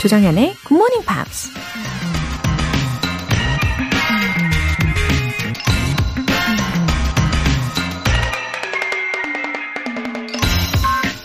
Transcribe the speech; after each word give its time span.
조정현의 0.00 0.54
Good 0.66 0.72
Morning 0.72 1.04
Pops. 1.06 1.50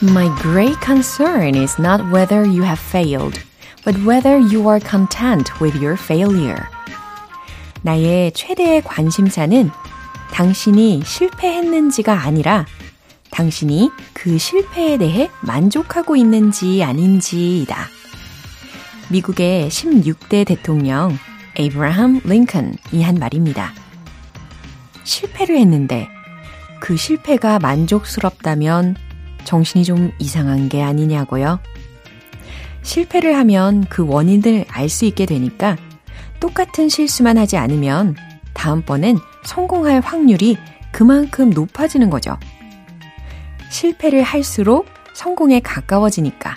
My 0.02 0.27
great 0.41 0.77
concern 0.81 1.55
is 1.55 1.80
not 1.80 2.03
whether 2.11 2.43
you 2.43 2.63
have 2.63 2.77
failed, 2.77 3.39
but 3.85 3.95
whether 4.03 4.38
you 4.38 4.67
are 4.67 4.81
content 4.81 5.49
with 5.62 5.81
your 5.81 5.95
failure. 5.95 6.67
나의 7.81 8.34
최대의 8.34 8.81
관심사는 8.81 9.71
당신이 10.34 11.02
실패했는지가 11.05 12.26
아니라 12.26 12.66
당신이 13.31 13.89
그 14.12 14.38
실패에 14.38 14.98
대해 14.98 15.30
만족하고 15.39 16.17
있는지 16.17 16.84
아닌지이다. 16.84 17.95
미국의 19.09 19.70
16대 19.70 20.45
대통령 20.45 21.18
에이브라함 21.58 22.22
링컨이 22.23 23.04
한 23.04 23.16
말입니다. 23.16 23.72
실패를 25.04 25.58
했는데 25.58 26.08
그 26.80 26.98
실패가 26.98 27.59
만족스럽다면 27.59 28.95
정신이 29.44 29.86
좀 29.86 30.12
이상한 30.20 30.70
게 30.70 30.81
아니냐고요? 30.81 31.59
실패를 32.81 33.36
하면 33.38 33.86
그 33.90 34.05
원인을 34.05 34.66
알 34.70 34.90
수 34.90 35.06
있게 35.06 35.26
되니까 35.26 35.78
똑같은 36.40 36.90
실수만 36.90 37.38
하지 37.38 37.58
않으면 37.58 38.16
다음번엔 38.53 39.17
성공할 39.44 40.02
확률이 40.02 40.58
그만큼 40.92 41.50
높아지는 41.52 42.09
거죠. 42.09 42.38
실패를 43.69 44.23
할수록 44.23 44.88
성공에 45.14 45.59
가까워지니까 45.59 46.56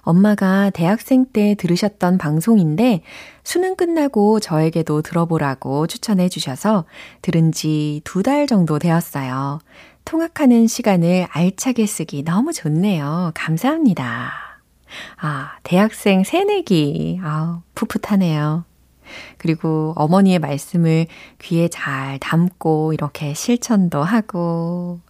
엄마가 0.00 0.70
대학생 0.70 1.26
때 1.26 1.54
들으셨던 1.54 2.16
방송인데 2.18 3.02
수능 3.44 3.76
끝나고 3.76 4.40
저에게도 4.40 5.02
들어보라고 5.02 5.86
추천해 5.86 6.28
주셔서 6.30 6.86
들은 7.22 7.52
지 7.52 8.00
두 8.04 8.22
달 8.22 8.46
정도 8.46 8.78
되었어요. 8.78 9.58
통학하는 10.06 10.66
시간을 10.66 11.26
알차게 11.30 11.84
쓰기 11.86 12.22
너무 12.24 12.52
좋네요. 12.54 13.32
감사합니다. 13.34 14.32
아, 15.20 15.52
대학생 15.62 16.24
새내기. 16.24 17.20
아, 17.22 17.60
풋풋하네요. 17.74 18.64
그리고 19.38 19.92
어머니의 19.96 20.38
말씀을 20.38 21.06
귀에 21.40 21.68
잘 21.68 22.18
담고 22.18 22.92
이렇게 22.92 23.34
실천도 23.34 24.02
하고, 24.02 25.00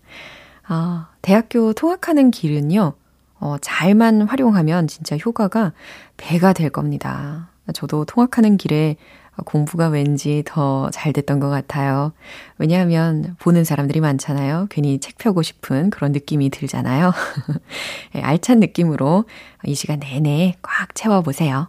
아, 0.67 1.09
대학교 1.23 1.73
통학하는 1.73 2.31
길은요, 2.31 2.93
어, 3.41 3.57
잘만 3.61 4.23
활용하면 4.23 4.89
진짜 4.89 5.17
효과가 5.17 5.73
배가 6.17 6.53
될 6.53 6.71
겁니다. 6.71 7.51
저도 7.75 8.05
통학하는 8.05 8.57
길에 8.57 8.97
공부가 9.45 9.89
왠지 9.89 10.43
더 10.45 10.91
잘 10.93 11.13
됐던 11.13 11.39
것 11.39 11.49
같아요. 11.49 12.13
왜냐하면 12.59 13.37
보는 13.39 13.65
사람들이 13.65 14.01
많잖아요. 14.01 14.67
괜히 14.71 14.99
책 14.99 15.17
펴고 15.19 15.43
싶은 15.43 15.91
그런 15.91 16.13
느낌이 16.13 16.51
들잖아요. 16.51 17.13
예, 18.17 18.21
알찬 18.21 18.59
느낌으로 18.61 19.25
이 19.65 19.75
시간 19.75 20.01
내내 20.01 20.55
꽉 20.63 20.95
채워보세요. 20.95 21.69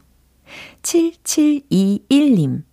7721님. 0.82 2.64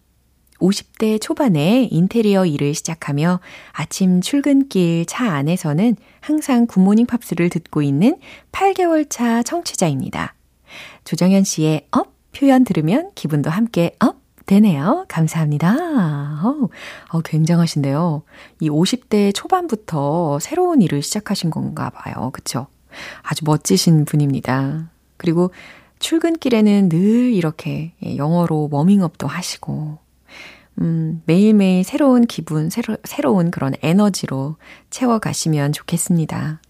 50대 0.58 1.20
초반에 1.20 1.88
인테리어 1.90 2.46
일을 2.46 2.74
시작하며 2.74 3.40
아침 3.72 4.20
출근길 4.20 5.04
차 5.06 5.30
안에서는 5.32 5.96
항상 6.20 6.66
굿모닝 6.66 7.06
팝스를 7.06 7.50
듣고 7.50 7.82
있는 7.82 8.18
8개월 8.52 9.06
차 9.08 9.42
청취자입니다. 9.42 10.34
조정현 11.04 11.44
씨의 11.44 11.86
up 11.90 12.14
표현 12.32 12.64
들으면 12.64 13.10
기분도 13.14 13.50
함께 13.50 13.94
up 14.00 14.16
되네요. 14.46 15.06
감사합니다. 15.08 15.74
어, 15.74 16.68
어, 17.10 17.20
굉장하신데요. 17.20 18.22
이 18.60 18.70
50대 18.70 19.34
초반부터 19.34 20.38
새로운 20.40 20.82
일을 20.82 21.02
시작하신 21.02 21.50
건가 21.50 21.90
봐요. 21.90 22.30
그쵸? 22.32 22.68
아주 23.22 23.44
멋지신 23.44 24.04
분입니다. 24.04 24.90
그리고 25.16 25.50
출근길에는 25.98 26.88
늘 26.88 27.32
이렇게 27.32 27.92
영어로 28.16 28.68
워밍업도 28.70 29.26
하시고, 29.26 29.98
음, 30.80 31.22
매일매일 31.26 31.84
새로운 31.84 32.26
기분, 32.26 32.68
새로, 32.70 32.96
새로운 33.04 33.50
그런 33.50 33.74
에너지로 33.82 34.56
채워가시면 34.90 35.72
좋겠습니다. 35.72 36.60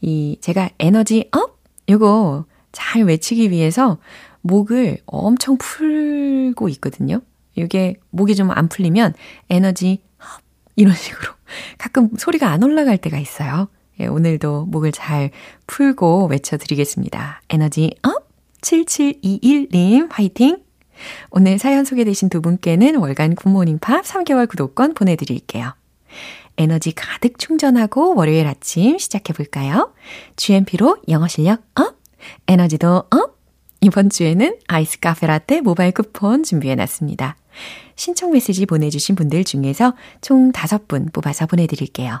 이, 0.00 0.38
제가 0.40 0.70
에너지 0.78 1.28
up? 1.32 1.58
요거 1.88 2.44
잘 2.72 3.02
외치기 3.02 3.50
위해서 3.50 3.98
목을 4.42 4.98
엄청 5.06 5.56
풀고 5.58 6.68
있거든요. 6.70 7.20
이게 7.54 7.96
목이 8.10 8.34
좀 8.36 8.50
안 8.50 8.68
풀리면 8.68 9.14
에너지 9.50 10.02
up! 10.18 10.42
이런 10.76 10.94
식으로 10.94 11.32
가끔 11.78 12.10
소리가 12.16 12.50
안 12.50 12.62
올라갈 12.62 12.98
때가 12.98 13.18
있어요. 13.18 13.68
예, 13.98 14.06
오늘도 14.06 14.66
목을 14.66 14.92
잘 14.92 15.30
풀고 15.66 16.26
외쳐드리겠습니다. 16.26 17.42
에너지 17.48 17.94
up! 18.02 18.15
7721님 18.66 20.08
화이팅! 20.10 20.58
오늘 21.30 21.58
사연 21.58 21.84
소개되신 21.84 22.28
두 22.28 22.40
분께는 22.40 22.96
월간 22.96 23.36
굿모닝 23.36 23.78
팝스 23.78 24.04
3개월 24.04 24.48
구독권 24.48 24.94
보내드릴게요. 24.94 25.74
에너지 26.56 26.92
가득 26.92 27.38
충전하고 27.38 28.16
월요일 28.16 28.46
아침 28.46 28.98
시작해볼까요? 28.98 29.92
GMP로 30.36 30.98
영어 31.08 31.28
실력 31.28 31.62
up! 31.74 31.96
에너지도 32.48 33.04
up! 33.10 33.36
이번 33.82 34.10
주에는 34.10 34.58
아이스 34.66 34.98
카페 34.98 35.26
라떼 35.26 35.60
모바일 35.60 35.92
쿠폰 35.92 36.42
준비해놨습니다. 36.42 37.36
신청 37.94 38.32
메시지 38.32 38.66
보내주신 38.66 39.14
분들 39.14 39.44
중에서 39.44 39.94
총 40.22 40.50
5분 40.50 41.12
뽑아서 41.12 41.46
보내드릴게요. 41.46 42.20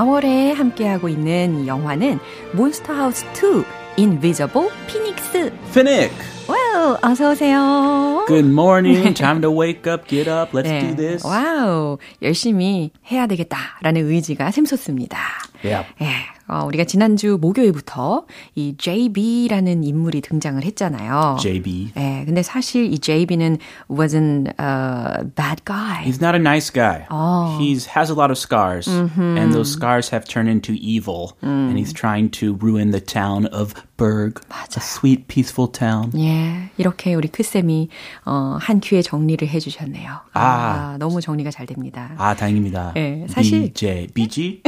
4월에 0.00 0.54
함께하고 0.54 1.08
있는 1.08 1.66
영화는 1.66 2.18
몬스터 2.54 2.92
하우스 2.92 3.24
2 3.34 3.64
Invisible 3.98 4.70
Phoenix. 4.86 5.52
Finnick. 5.68 6.14
Well, 6.48 6.96
어서 7.02 7.32
오세요. 7.32 8.24
Good 8.26 8.46
morning. 8.46 9.12
Time 9.14 9.42
to 9.42 9.50
wake 9.50 9.86
up, 9.90 10.08
get 10.08 10.30
up. 10.30 10.56
Let's 10.56 10.70
네. 10.70 10.80
do 10.80 10.96
this. 10.96 11.26
와우. 11.26 11.98
열심히 12.22 12.90
해야 13.10 13.26
되겠다라는 13.26 14.08
의지가 14.08 14.50
샘솟습니다. 14.52 15.18
Yeah. 15.62 15.86
예. 16.00 16.06
어, 16.50 16.64
우리가 16.66 16.82
지난주 16.84 17.38
목요일부터 17.40 18.26
이 18.56 18.74
JB라는 18.76 19.84
인물이 19.84 20.20
등장을 20.20 20.62
했잖아요. 20.64 21.36
JB. 21.40 21.92
네, 21.94 22.24
근데 22.26 22.42
사실 22.42 22.92
이 22.92 22.98
JB는 22.98 23.58
wasn't 23.88 24.48
a 24.58 25.24
bad 25.36 25.62
guy. 25.64 26.02
He's 26.04 26.20
not 26.20 26.34
a 26.34 26.40
nice 26.40 26.70
guy. 26.72 27.06
Oh. 27.10 27.56
He 27.60 27.78
has 27.96 28.10
a 28.10 28.14
lot 28.16 28.30
of 28.30 28.38
scars, 28.38 28.88
Mm-hmm. 28.90 29.38
and 29.38 29.54
those 29.54 29.70
scars 29.70 30.10
have 30.12 30.24
turned 30.26 30.50
into 30.50 30.72
evil. 30.74 31.36
Mm. 31.42 31.70
And 31.70 31.78
he's 31.78 31.92
trying 31.92 32.30
to 32.40 32.54
ruin 32.60 32.90
the 32.90 33.00
town 33.00 33.46
of 33.52 33.74
Berg, 33.96 34.40
a 34.50 34.80
sweet, 34.80 35.28
peaceful 35.28 35.68
town. 35.70 36.10
예, 36.16 36.70
이렇게 36.78 37.14
우리 37.14 37.28
크쌤이 37.28 37.88
어, 38.24 38.56
한 38.60 38.80
큐에 38.80 39.02
정리를 39.02 39.46
해주셨네요. 39.46 40.10
아, 40.32 40.40
아. 40.40 40.96
너무 40.98 41.20
정리가 41.20 41.50
잘 41.50 41.66
됩니다. 41.66 42.12
아, 42.16 42.34
다행입니다. 42.34 42.94
예, 42.96 43.26
사실- 43.28 43.72
BJ, 43.72 44.06
BG? 44.14 44.62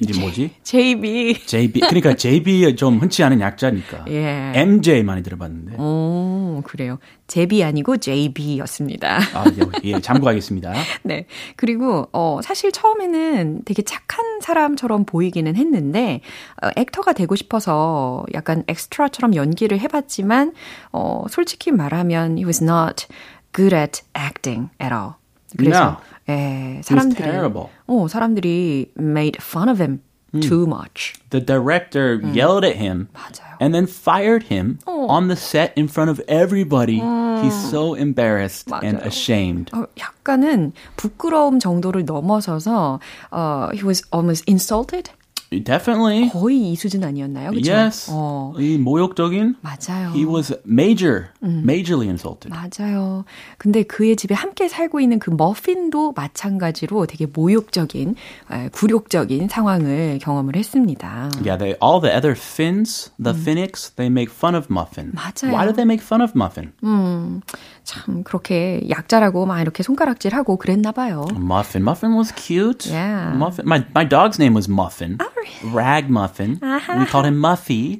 이제 0.00 0.18
뭐지? 0.18 0.50
JB. 0.62 1.27
JB. 1.34 1.80
그러니까 1.80 2.14
JB 2.14 2.76
좀 2.76 2.98
흔치 2.98 3.22
않은 3.24 3.40
약자니까. 3.40 4.04
예. 4.08 4.52
MJ 4.54 5.02
많이 5.02 5.22
들어봤는데. 5.22 5.76
오, 5.80 6.62
그래요. 6.64 6.98
제비 7.26 7.62
아니고 7.62 7.98
JB였습니다. 7.98 9.18
아, 9.34 9.44
예, 9.84 9.90
예, 9.90 10.00
참고하겠습니다. 10.00 10.72
네. 11.04 11.26
그리고, 11.56 12.08
어, 12.12 12.40
사실 12.42 12.72
처음에는 12.72 13.62
되게 13.64 13.82
착한 13.82 14.40
사람처럼 14.40 15.04
보이기는 15.04 15.54
했는데, 15.54 16.20
어, 16.62 16.68
액터가 16.76 17.12
되고 17.12 17.36
싶어서 17.36 18.24
약간 18.32 18.64
엑스트라처럼 18.66 19.34
연기를 19.34 19.78
해 19.78 19.88
봤지만, 19.88 20.52
어, 20.92 21.24
솔직히 21.28 21.70
말하면 21.70 22.38
he 22.38 22.44
was 22.44 22.62
not 22.64 23.06
good 23.52 23.74
at 23.74 24.02
acting 24.18 24.70
at 24.82 24.92
all. 24.94 25.12
그래서, 25.56 26.00
예, 26.28 26.80
사람들이. 26.82 27.28
어, 27.86 28.08
사람들이 28.08 28.92
made 28.98 29.38
fun 29.40 29.68
of 29.68 29.82
him 29.82 30.00
too 30.41 30.65
much. 30.65 31.13
The 31.29 31.39
director 31.39 32.15
yelled 32.15 32.63
at 32.65 32.75
him 32.77 33.07
맞아요. 33.13 33.57
and 33.59 33.73
then 33.75 33.85
fired 33.85 34.43
him 34.43 34.79
on 34.87 35.27
the 35.27 35.35
set 35.35 35.71
in 35.77 35.87
front 35.87 36.09
of 36.09 36.19
everybody. 36.27 36.97
He's 37.43 37.53
so 37.69 37.93
embarrassed 37.93 38.67
and 38.81 38.97
맞아요. 38.97 39.05
ashamed. 39.05 39.69
어, 39.73 39.85
약간은 39.97 40.73
부끄러움 40.97 41.59
정도를 41.59 42.05
넘어서서 42.05 42.99
어, 43.31 43.69
he 43.73 43.83
was 43.83 44.01
almost 44.11 44.43
insulted. 44.47 45.11
Definitely. 45.50 46.28
거의 46.30 46.72
이 46.72 46.76
수준 46.76 47.04
아니었나요? 47.04 47.50
그렇죠? 47.50 47.72
Yes. 47.72 48.10
어, 48.12 48.52
이 48.58 48.76
모욕적인 48.76 49.56
맞아요. 49.62 50.12
He 50.14 50.24
was 50.26 50.54
major, 50.66 51.28
majorly 51.42 52.06
insulted. 52.08 52.50
맞아요. 52.50 53.24
근데 53.56 53.82
그의 53.82 54.16
집에 54.16 54.34
함께 54.34 54.68
살고 54.68 55.00
있는 55.00 55.18
그 55.18 55.30
머핀도 55.30 56.12
마찬가지로 56.12 57.06
되게 57.06 57.26
모욕적인, 57.26 58.14
에, 58.52 58.68
굴욕적인 58.72 59.48
상황을 59.48 60.18
경험을 60.20 60.54
했습니다. 60.56 61.30
Yeah, 61.44 61.56
they 61.58 61.76
all 61.82 62.00
the 62.00 62.14
other 62.14 62.36
Finns, 62.36 63.10
the 63.22 63.34
Finnics, 63.34 63.90
they 63.96 64.10
make 64.10 64.30
fun 64.30 64.54
of 64.54 64.68
Muffin. 64.70 65.12
맞아요. 65.14 65.54
Why 65.54 65.64
do 65.66 65.72
they 65.72 65.84
make 65.84 66.02
fun 66.04 66.20
of 66.20 66.32
Muffin? 66.36 66.72
참 67.87 68.23
그렇게 68.23 68.81
약자라고 68.89 69.45
막 69.45 69.59
이렇게 69.61 69.83
손가락질하고 69.83 70.57
그랬나 70.57 70.91
봐요. 70.91 71.25
Muffin. 71.35 71.83
Muffin 71.83 72.15
was 72.15 72.31
cute. 72.35 72.85
Yeah. 72.89 73.35
Muffin. 73.35 73.65
My 73.67 73.83
my 73.93 74.07
dog's 74.07 74.39
name 74.39 74.53
was 74.53 74.69
Muffin. 74.69 75.17
Rag 75.73 76.09
Muffin. 76.09 76.59
We 76.61 77.05
called 77.05 77.25
him 77.25 77.39
Muffy. 77.39 77.99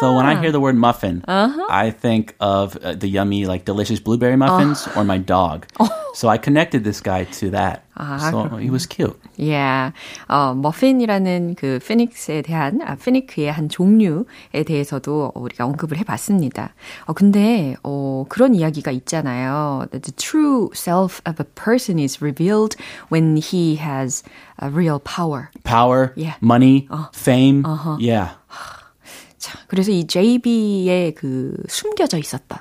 So 0.00 0.14
when 0.14 0.26
I 0.26 0.40
hear 0.40 0.52
the 0.52 0.60
word 0.60 0.76
muffin, 0.76 1.24
I 1.26 1.90
think 1.90 2.34
of 2.40 2.76
uh, 2.76 2.94
the 2.94 3.08
yummy, 3.08 3.46
like 3.46 3.64
delicious 3.64 3.98
blueberry 4.00 4.36
muffins 4.36 4.86
or 4.96 5.02
my 5.04 5.18
dog. 5.18 5.66
So 6.13 6.29
I 6.29 6.37
connected 6.37 6.83
this 6.83 7.01
guy 7.01 7.25
to 7.41 7.49
that. 7.51 7.81
아, 7.95 8.19
so 8.29 8.57
he 8.57 8.69
was 8.69 8.85
cute. 8.87 9.17
Yeah. 9.35 9.93
어, 10.29 10.53
머핀이라는 10.53 11.55
그 11.55 11.79
피닉스에 11.79 12.43
대한, 12.43 12.81
아, 12.83 12.95
피니크의 12.95 13.51
한 13.51 13.67
종류에 13.67 14.63
대해서도 14.63 15.31
우리가 15.33 15.65
언급을 15.65 15.97
해 15.97 16.03
봤습니다. 16.03 16.75
어, 17.05 17.13
근데, 17.13 17.75
어, 17.83 18.25
그런 18.29 18.53
이야기가 18.53 18.91
있잖아요. 18.91 19.87
The 19.89 20.11
true 20.15 20.69
self 20.75 21.19
of 21.25 21.41
a 21.41 21.45
person 21.55 21.97
is 21.97 22.21
revealed 22.21 22.75
when 23.11 23.37
he 23.37 23.77
has 23.77 24.23
a 24.61 24.69
real 24.69 24.99
power. 24.99 25.49
Power, 25.63 26.13
Yeah. 26.15 26.37
money, 26.43 26.87
fame. 27.15 27.63
Yeah. 27.99 28.37
자, 29.39 29.57
그래서 29.67 29.91
이 29.91 30.05
JB의 30.07 31.15
그 31.15 31.57
숨겨져 31.67 32.17
있었던 32.19 32.59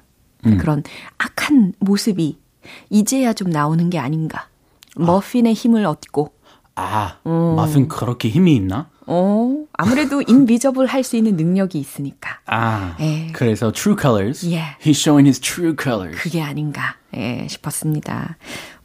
그런 0.58 0.82
악한 1.18 1.74
모습이 1.78 2.41
이제야 2.90 3.32
좀 3.32 3.50
나오는 3.50 3.90
게 3.90 3.98
아닌가. 3.98 4.48
머핀의 4.96 5.54
힘을 5.54 5.84
얻고, 5.86 6.32
아, 6.74 7.16
muffin 7.26 7.88
그렇게 7.88 8.28
힘이 8.28 8.56
있나? 8.56 8.88
어, 9.06 9.64
아무래도 9.72 10.22
인비저블 10.22 10.86
할 10.86 11.02
수 11.02 11.16
있는 11.16 11.36
능력이 11.36 11.78
있으니까. 11.78 12.38
아, 12.46 12.96
에. 13.00 13.32
그래서 13.32 13.72
true 13.72 13.96
colors. 14.00 14.46
Yeah. 14.46 14.76
He's 14.80 14.98
showing 15.00 15.26
his 15.26 15.40
true 15.40 15.74
colors. 15.80 16.16
그게 16.22 16.40
아닌가, 16.40 16.96
예, 17.16 17.46
싶었습니다. 17.48 18.36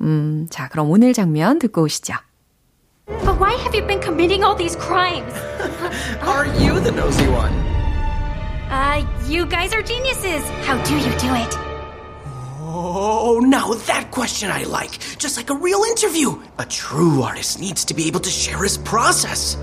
음, 0.02 0.48
자, 0.50 0.68
그럼 0.70 0.90
오늘 0.90 1.14
장면 1.14 1.60
듣고 1.60 1.84
오시죠. 1.84 2.14
But 3.06 3.38
why 3.40 3.54
have 3.60 3.74
you 3.78 3.86
been 3.86 4.02
committing 4.02 4.44
all 4.44 4.58
these 4.58 4.76
crimes? 4.78 5.32
Are 6.26 6.46
you 6.60 6.82
the 6.82 6.92
nosy 6.92 7.28
one? 7.28 7.54
Uh, 8.70 9.06
you 9.30 9.48
guys 9.48 9.72
are 9.74 9.82
geniuses. 9.86 10.44
How 10.68 10.76
do 10.84 10.94
you 10.96 11.12
do 11.20 11.34
it? 11.36 11.67
Oh, 12.80 13.40
now 13.40 13.74
that 13.74 14.12
question 14.12 14.52
I 14.52 14.64
like. 14.64 15.00
Just 15.18 15.36
like 15.36 15.50
a 15.50 15.56
real 15.56 15.84
interview. 15.84 16.40
A 16.60 16.66
true 16.66 17.24
artist 17.24 17.60
needs 17.60 17.84
to 17.86 17.96
be 17.96 18.08
able 18.08 18.20
to 18.20 18.30
share 18.30 18.62
his 18.62 18.78
process. 18.78 19.58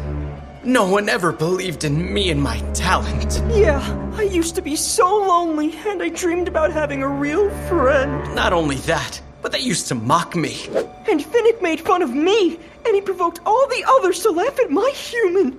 No 0.65 0.91
one 0.91 1.09
ever 1.09 1.31
believed 1.31 1.85
in 1.85 2.13
me 2.13 2.31
and 2.31 2.43
my 2.43 2.59
talent. 2.73 3.41
Yeah, 3.55 3.81
I 4.15 4.23
used 4.23 4.57
to 4.57 4.63
be 4.63 4.75
so 4.75 5.07
lonely, 5.07 5.77
and 5.87 6.03
I 6.03 6.09
dreamed 6.09 6.49
about 6.49 6.73
having 6.73 7.05
a 7.05 7.09
real 7.09 7.51
friend. 7.69 8.35
Not 8.35 8.53
only 8.53 8.77
that, 8.79 9.21
but 9.43 9.53
they 9.53 9.61
used 9.61 9.87
to 9.89 9.95
mock 9.95 10.35
me. 10.35 10.67
And 11.09 11.21
Finnick 11.21 11.63
made 11.63 11.81
fun 11.81 12.03
of 12.03 12.11
me, 12.11 12.59
and 12.85 12.95
he 12.95 13.01
provoked 13.01 13.41
all 13.47 13.69
the 13.69 13.85
others 13.87 14.21
to 14.25 14.31
laugh 14.31 14.59
at 14.59 14.71
my 14.71 14.91
human. 14.91 15.57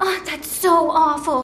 Oh, 0.00 0.22
that's 0.26 0.48
so 0.48 0.90
awful. 0.90 1.42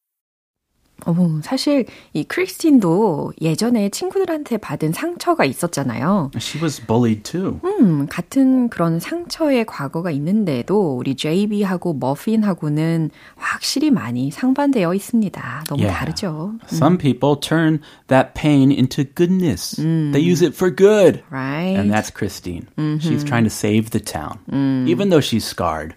어머, 1.07 1.41
사실 1.43 1.87
이 2.13 2.25
크리스틴도 2.25 3.33
예전에 3.41 3.89
친구들한테 3.91 4.57
받은 4.57 4.93
상처가 4.93 5.45
있었잖아요. 5.45 6.31
She 6.37 6.63
was 6.63 6.81
bullied 6.87 7.23
too. 7.23 7.61
음, 7.65 8.07
같은 8.09 8.69
그런 8.69 8.99
상처의 9.01 9.67
과거가 9.67 10.11
있는데도 10.13 10.97
우리 10.97 11.15
JB하고 11.15 11.95
머핀하고는 11.95 13.11
확실히 13.37 13.91
많이 13.91 14.31
상반되어 14.31 14.95
있습니다. 14.95 15.65
너무 15.69 15.83
Yeah. 15.85 15.99
다르죠. 15.99 16.55
Some 16.73 16.97
people 16.99 17.37
turn 17.39 17.81
that 18.09 18.33
pain 18.35 18.71
into 18.73 19.05
goodness. 19.05 19.77
They 19.77 20.21
use 20.21 20.43
it 20.43 20.55
for 20.57 20.71
good. 20.75 21.23
Right. 21.31 21.77
And 21.77 21.93
that's 21.93 22.11
Christine. 22.11 22.67
She's 23.01 23.25
trying 23.25 23.45
to 23.45 23.51
save 23.51 23.91
the 23.91 24.01
town, 24.01 24.39
even 24.89 25.11
though 25.11 25.21
she's 25.21 25.45
scarred. 25.45 25.93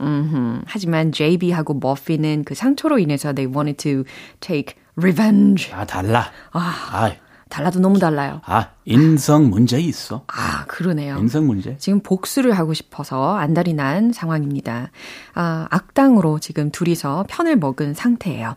하지만 0.65 1.11
JB하고 1.11 1.75
머핀은 1.79 2.43
그 2.43 2.53
상처로 2.55 2.99
인해서 2.99 3.33
they 3.33 3.47
wanted 3.51 3.77
to 3.77 4.03
take 4.41 4.75
revenge. 4.97 5.71
아 5.73 5.85
달라. 5.85 6.31
아, 6.51 7.11
달라도 7.49 7.79
너무 7.79 7.99
달라요. 7.99 8.41
아 8.45 8.69
인성 8.85 9.49
문제 9.49 9.79
있어. 9.79 10.23
아, 10.27 10.65
그러네요. 10.65 11.17
인성 11.17 11.47
문제. 11.47 11.77
지금 11.77 12.01
복수를 12.01 12.57
하고 12.57 12.73
싶어서 12.73 13.35
안달이 13.35 13.73
난 13.73 14.11
상황입니다. 14.11 14.91
아, 15.33 15.67
악당으로 15.69 16.39
지금 16.39 16.71
둘이서 16.71 17.25
편을 17.29 17.55
먹은 17.57 17.93
상태예요. 17.93 18.55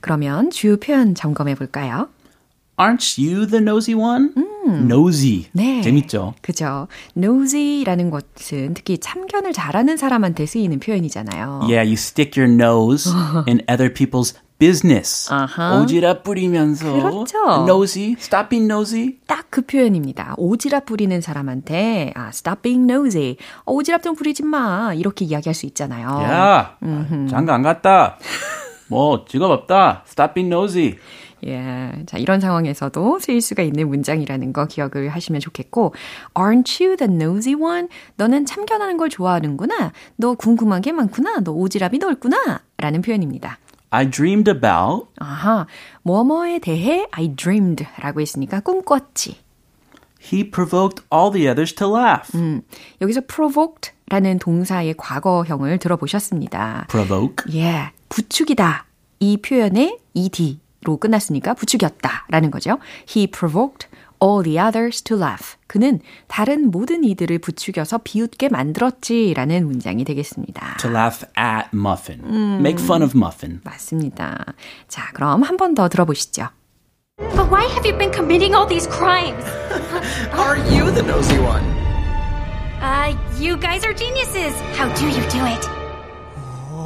그러면 0.00 0.50
주요 0.50 0.76
표현 0.78 1.14
점검해 1.14 1.54
볼까요? 1.54 2.08
Aren't 2.78 3.18
you 3.22 3.46
the 3.46 3.62
nosy 3.62 3.94
one? 3.94 4.32
Nosy. 4.66 5.46
네. 5.52 5.82
재밌죠? 5.82 6.34
그죠. 6.40 6.88
nosy라는 7.16 8.10
것은 8.10 8.74
특히 8.74 8.98
참견을 8.98 9.52
잘하는 9.52 9.96
사람한테 9.96 10.46
쓰이는 10.46 10.80
표현이잖아요. 10.80 11.60
Yeah, 11.64 11.82
you 11.82 11.92
stick 11.92 12.40
your 12.40 12.52
nose 12.52 13.12
in 13.46 13.60
other 13.68 13.92
people's 13.92 14.34
business. 14.58 15.32
아하. 15.32 15.82
오지랖 15.82 16.22
뿌리면서 16.22 16.92
그렇죠. 16.92 17.64
nosy, 17.66 18.16
stop 18.18 18.48
being 18.50 18.70
nosy. 18.72 19.18
딱 19.26 19.46
그 19.50 19.62
표현입니다. 19.62 20.34
오지랖 20.38 20.86
부리는 20.86 21.20
사람한테 21.20 22.12
아, 22.16 22.28
stop 22.28 22.62
being 22.62 22.90
nosy. 22.90 23.36
어, 23.64 23.74
오지랖 23.74 24.02
좀 24.02 24.14
부리지 24.14 24.44
마. 24.44 24.94
이렇게 24.94 25.24
이야기할 25.26 25.54
수 25.54 25.66
있잖아요. 25.66 26.08
야, 26.22 26.76
장가 27.28 27.54
안 27.54 27.62
갔다. 27.62 28.18
뭐 28.88 29.24
직업 29.26 29.50
없다. 29.50 30.04
Stop 30.06 30.34
being 30.34 30.54
nosy. 30.54 30.96
예. 31.44 31.90
자, 32.06 32.18
이런 32.18 32.40
상황에서도 32.40 33.18
쓰일 33.18 33.40
수가 33.40 33.62
있는 33.62 33.88
문장이라는 33.88 34.52
거 34.52 34.66
기억을 34.66 35.08
하시면 35.08 35.40
좋겠고, 35.40 35.92
aren't 36.34 36.80
you 36.80 36.96
the 36.96 37.12
nosy 37.12 37.54
one? 37.54 37.88
너는 38.16 38.46
참견하는 38.46 38.96
걸 38.96 39.08
좋아하는구나. 39.08 39.92
너 40.16 40.34
궁금한 40.34 40.82
게 40.82 40.92
많구나. 40.92 41.40
너 41.40 41.52
오지랖이 41.52 41.98
넓구나. 41.98 42.60
라는 42.78 43.02
표현입니다. 43.02 43.58
I 43.94 44.08
dreamed 44.10 44.50
about 44.50 45.08
아하, 45.18 45.66
뭐뭐에 46.02 46.58
대해 46.60 47.06
I 47.10 47.28
dreamed 47.36 47.86
라고 48.00 48.20
했으니까 48.22 48.60
꿈꿨지. 48.60 49.36
he 50.32 50.48
provoked 50.50 51.02
all 51.12 51.30
the 51.32 51.46
others 51.48 51.74
to 51.74 51.86
laugh. 51.94 52.32
여기서 53.00 53.22
provoked 53.26 53.92
라는 54.08 54.38
동사의 54.38 54.94
과거형을 54.96 55.78
들어보셨습니다. 55.78 56.86
Provoke. 56.88 57.54
예, 57.54 57.90
부추기다 58.08 58.86
이 59.20 59.36
표현에 59.36 59.98
ed 60.14 60.58
로 60.84 60.96
끝났으니까 60.96 61.54
부추겼다라는 61.54 62.50
거죠. 62.50 62.78
He 63.08 63.26
provoked 63.26 63.88
all 64.22 64.42
the 64.42 64.58
others 64.58 65.02
to 65.02 65.16
laugh. 65.16 65.56
그는 65.66 66.00
다른 66.28 66.70
모든 66.70 67.02
이들을 67.04 67.38
부추겨서 67.38 67.98
비웃게 68.04 68.48
만들었지라는 68.50 69.66
문장이 69.66 70.04
되겠습니다. 70.04 70.76
To 70.80 70.90
laugh 70.90 71.24
at 71.38 71.68
Muffin. 71.74 72.20
음, 72.24 72.58
Make 72.60 72.84
fun 72.84 73.02
of 73.02 73.16
Muffin. 73.16 73.60
맞습니다. 73.64 74.44
자, 74.88 75.10
그럼 75.14 75.42
한 75.42 75.56
번 75.56 75.74
더 75.74 75.88
들어보시죠. 75.88 76.48
But 77.18 77.48
why 77.50 77.66
have 77.66 77.84
you 77.86 77.96
been 77.96 78.12
committing 78.12 78.54
all 78.54 78.66
these 78.68 78.88
crimes? 78.88 79.44
are 80.34 80.56
you 80.74 80.90
the 80.92 81.02
nosy 81.02 81.38
one? 81.38 81.62
Uh, 82.82 83.14
you 83.38 83.56
guys 83.60 83.84
are 83.84 83.94
geniuses. 83.94 84.54
How 84.76 84.92
do 84.94 85.06
you 85.06 85.22
do 85.30 85.44
it? 85.46 85.81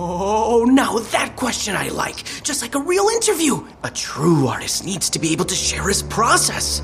Oh, 0.09 0.65
now 0.65 0.99
that 0.99 1.35
question 1.35 1.75
I 1.75 1.89
like. 1.89 2.23
Just 2.45 2.63
like 2.63 2.77
a 2.77 2.81
real 2.81 3.09
interview. 3.09 3.67
A 3.83 3.91
true 3.91 4.47
artist 4.47 4.85
needs 4.85 5.11
to 5.11 5.19
be 5.19 5.33
able 5.33 5.47
to 5.47 5.55
share 5.57 5.83
his 5.89 6.05
process. 6.05 6.81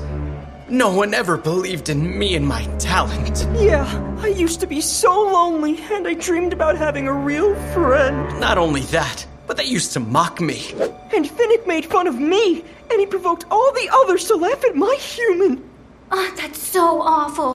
No 0.67 0.93
one 0.93 1.13
ever 1.13 1.37
believed 1.37 1.87
in 1.87 2.19
me 2.19 2.35
and 2.35 2.45
my 2.45 2.65
talent. 2.79 3.47
Yeah, 3.55 3.87
I 4.19 4.27
used 4.27 4.59
to 4.59 4.67
be 4.67 4.81
so 4.81 5.09
lonely, 5.21 5.79
and 5.91 6.05
I 6.05 6.15
dreamed 6.15 6.51
about 6.51 6.75
having 6.75 7.07
a 7.07 7.13
real 7.13 7.55
friend. 7.71 8.39
Not 8.41 8.57
only 8.57 8.81
that, 8.91 9.25
but 9.47 9.55
they 9.55 9.65
used 9.65 9.93
to 9.93 10.01
mock 10.01 10.41
me. 10.41 10.73
And 11.15 11.25
Finnick 11.25 11.65
made 11.65 11.85
fun 11.85 12.07
of 12.07 12.19
me, 12.19 12.65
and 12.91 12.99
he 12.99 13.05
provoked 13.05 13.45
all 13.49 13.71
the 13.71 13.89
others 13.93 14.25
to 14.25 14.35
laugh 14.35 14.65
at 14.65 14.75
my 14.75 14.95
human. 14.95 15.63
Oh, 16.11 16.33
that's 16.35 16.59
so 16.59 17.01
awful. 17.01 17.53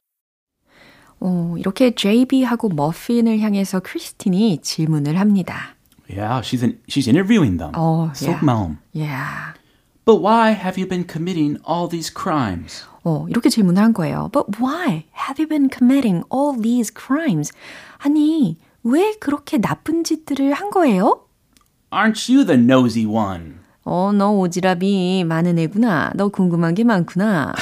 어, 1.20 1.54
이렇게 1.58 1.94
JB하고 1.94 2.68
머핀을 2.70 3.40
향해서 3.40 3.80
크리스틴이 3.80 4.60
질문을 4.62 5.18
합니다. 5.18 5.75
Yeah, 6.10 6.40
she's 6.40 6.62
in, 6.62 6.78
she's 6.88 7.06
interviewing 7.06 7.58
them. 7.58 7.72
Oh, 7.76 8.10
속마음. 8.14 8.78
Yeah. 8.94 9.12
yeah. 9.12 9.54
But 10.04 10.22
why 10.22 10.52
have 10.52 10.78
you 10.78 10.88
been 10.88 11.04
committing 11.04 11.58
all 11.68 11.87
these 11.88 12.10
crimes? 12.10 12.87
어, 13.04 13.26
이렇게 13.28 13.50
질문을 13.50 13.82
한 13.82 13.92
거예요. 13.92 14.30
But 14.32 14.58
why 14.58 15.04
have 15.28 15.38
you 15.38 15.46
been 15.46 15.68
committing 15.68 16.25
all 16.32 16.58
these 16.58 16.90
crimes? 16.92 17.52
아니, 17.98 18.56
왜 18.82 19.14
그렇게 19.20 19.58
나쁜 19.58 20.04
짓들을 20.04 20.54
한 20.54 20.70
거예요? 20.70 21.25
Aren't 21.90 22.32
you 22.32 22.44
the 22.44 22.58
nosy 22.58 23.04
one? 23.04 23.60
어, 23.90 24.12
너 24.12 24.33
오지랖이 24.33 25.25
많은 25.25 25.59
애구나. 25.59 26.12
너 26.14 26.28
궁금한 26.28 26.75
게 26.75 26.85
많구나. 26.85 27.54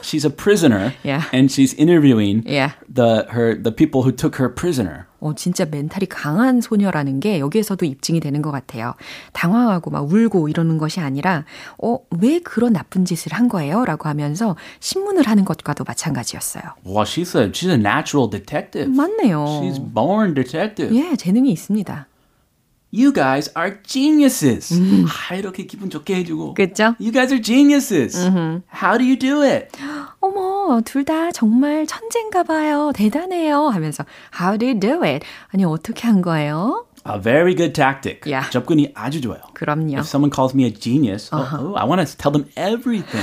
she's 0.00 0.24
a 0.24 0.30
prisoner. 0.30 0.94
Yeah. 1.02 1.24
And 1.34 1.50
she's 1.50 1.74
interviewing 1.74 2.44
yeah. 2.46 2.74
the 2.86 3.26
her 3.32 3.60
the 3.60 3.72
people 3.72 4.02
who 4.02 4.12
took 4.12 4.36
her 4.38 4.48
prisoner. 4.48 5.06
어, 5.18 5.34
진짜 5.34 5.64
멘탈이 5.64 6.06
강한 6.06 6.60
소녀라는 6.60 7.18
게 7.18 7.40
여기에서도 7.40 7.84
입증이 7.84 8.20
되는 8.20 8.42
것 8.42 8.52
같아요. 8.52 8.94
당황하고 9.32 9.90
막 9.90 10.08
울고 10.08 10.48
이러는 10.48 10.78
것이 10.78 11.00
아니라, 11.00 11.44
어, 11.82 11.98
왜 12.20 12.38
그런 12.38 12.74
나쁜 12.74 13.04
짓을 13.04 13.32
한 13.32 13.48
거예요? 13.48 13.84
라고 13.84 14.08
하면서 14.08 14.54
신문을 14.78 15.26
하는 15.26 15.44
것과도 15.44 15.82
마찬가지였어요. 15.82 16.62
Well, 16.84 17.02
she's 17.02 17.34
a, 17.36 17.50
she's 17.50 17.70
a 17.70 17.78
natural 17.78 18.30
detective. 18.30 18.88
맞네요. 18.88 19.44
She's 19.62 19.80
born 19.92 20.34
detective. 20.34 20.94
예, 20.96 21.16
재능이 21.16 21.50
있습니다. 21.50 22.06
You 22.96 23.12
guys 23.12 23.50
are 23.56 23.76
geniuses. 23.86 24.72
음. 24.72 25.04
아, 25.30 25.34
이렇게 25.34 25.64
기분 25.66 25.90
좋게 25.90 26.14
해주고. 26.16 26.54
그죠? 26.54 26.94
You 26.98 27.12
guys 27.12 27.30
are 27.32 27.42
geniuses. 27.42 28.16
음흠. 28.16 28.62
How 28.82 28.96
do 28.96 29.04
you 29.04 29.18
do 29.18 29.42
it? 29.42 29.68
어머, 30.20 30.80
둘 30.82 31.04
다 31.04 31.30
정말 31.32 31.86
천재인가 31.86 32.42
봐요. 32.44 32.92
대단해요. 32.94 33.68
하면서 33.68 34.04
How 34.40 34.56
do 34.58 34.66
you 34.66 34.80
do 34.80 35.02
it? 35.02 35.26
아니, 35.48 35.64
어떻게 35.64 36.06
한 36.08 36.22
거예요? 36.22 36.85
A 37.08 37.18
very 37.18 37.54
good 37.54 37.72
tactic. 37.74 38.26
Yeah. 38.26 38.50
접근이 38.50 38.92
아주 38.94 39.20
좋아요. 39.20 39.40
그럼요. 39.54 39.98
If 39.98 40.06
someone 40.06 40.30
calls 40.30 40.54
me 40.54 40.64
a 40.64 40.70
genius, 40.70 41.30
uh-huh. 41.32 41.56
oh, 41.60 41.66
oh, 41.70 41.74
I 41.74 41.84
want 41.84 42.06
to 42.06 42.16
tell 42.16 42.32
them 42.32 42.50
everything. 42.56 43.22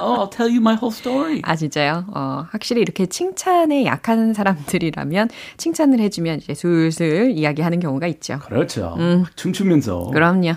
oh, 0.00 0.20
I'll 0.20 0.28
tell 0.28 0.48
you 0.48 0.60
my 0.60 0.74
whole 0.74 0.92
story. 0.92 1.40
아, 1.42 1.56
진짜요? 1.56 2.04
어, 2.14 2.46
확실히 2.50 2.82
이렇게 2.82 3.06
칭찬에 3.06 3.86
약한 3.86 4.34
사람들이라면 4.34 5.30
칭찬을 5.56 5.98
해주면 6.00 6.40
이제 6.40 6.54
슬슬 6.54 7.30
이야기하는 7.30 7.80
경우가 7.80 8.06
있죠. 8.08 8.38
그렇죠. 8.40 8.94
음. 8.98 9.24
춤추면서. 9.34 10.10
그럼요. 10.12 10.56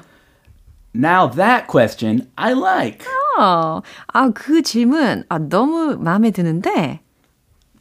Now 0.93 1.29
that 1.31 1.67
question 1.67 2.27
I 2.35 2.51
like. 2.53 3.05
어, 3.37 3.81
아, 4.07 4.29
그 4.31 4.61
질문 4.61 5.23
아, 5.29 5.37
너무 5.39 5.95
마음에 5.97 6.31
드는데. 6.31 6.99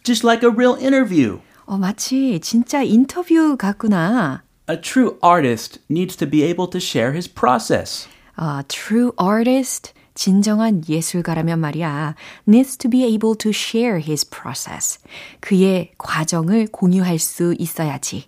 Just 0.04 0.24
like 0.24 0.48
a 0.48 0.54
real 0.54 0.78
interview. 0.78 1.40
어, 1.66 1.76
마치 1.76 2.38
진짜 2.40 2.82
인터뷰 2.82 3.56
같구나. 3.58 4.42
A 4.70 4.76
true 4.76 5.16
artist 5.22 5.78
needs 5.88 6.14
to 6.16 6.26
be 6.26 6.42
able 6.42 6.68
to 6.68 6.78
share 6.78 7.12
his 7.14 7.26
process. 7.26 8.06
A 8.36 8.62
true 8.68 9.12
artist, 9.16 9.94
진정한 10.14 10.82
예술가라면 10.86 11.58
말이야, 11.58 12.14
needs 12.46 12.76
to 12.76 12.90
be 12.90 13.02
able 13.04 13.34
to 13.36 13.50
share 13.50 13.98
his 13.98 14.28
process. 14.28 14.98
그의 15.40 15.92
과정을 15.96 16.66
공유할 16.70 17.18
수 17.18 17.54
있어야지. 17.58 18.26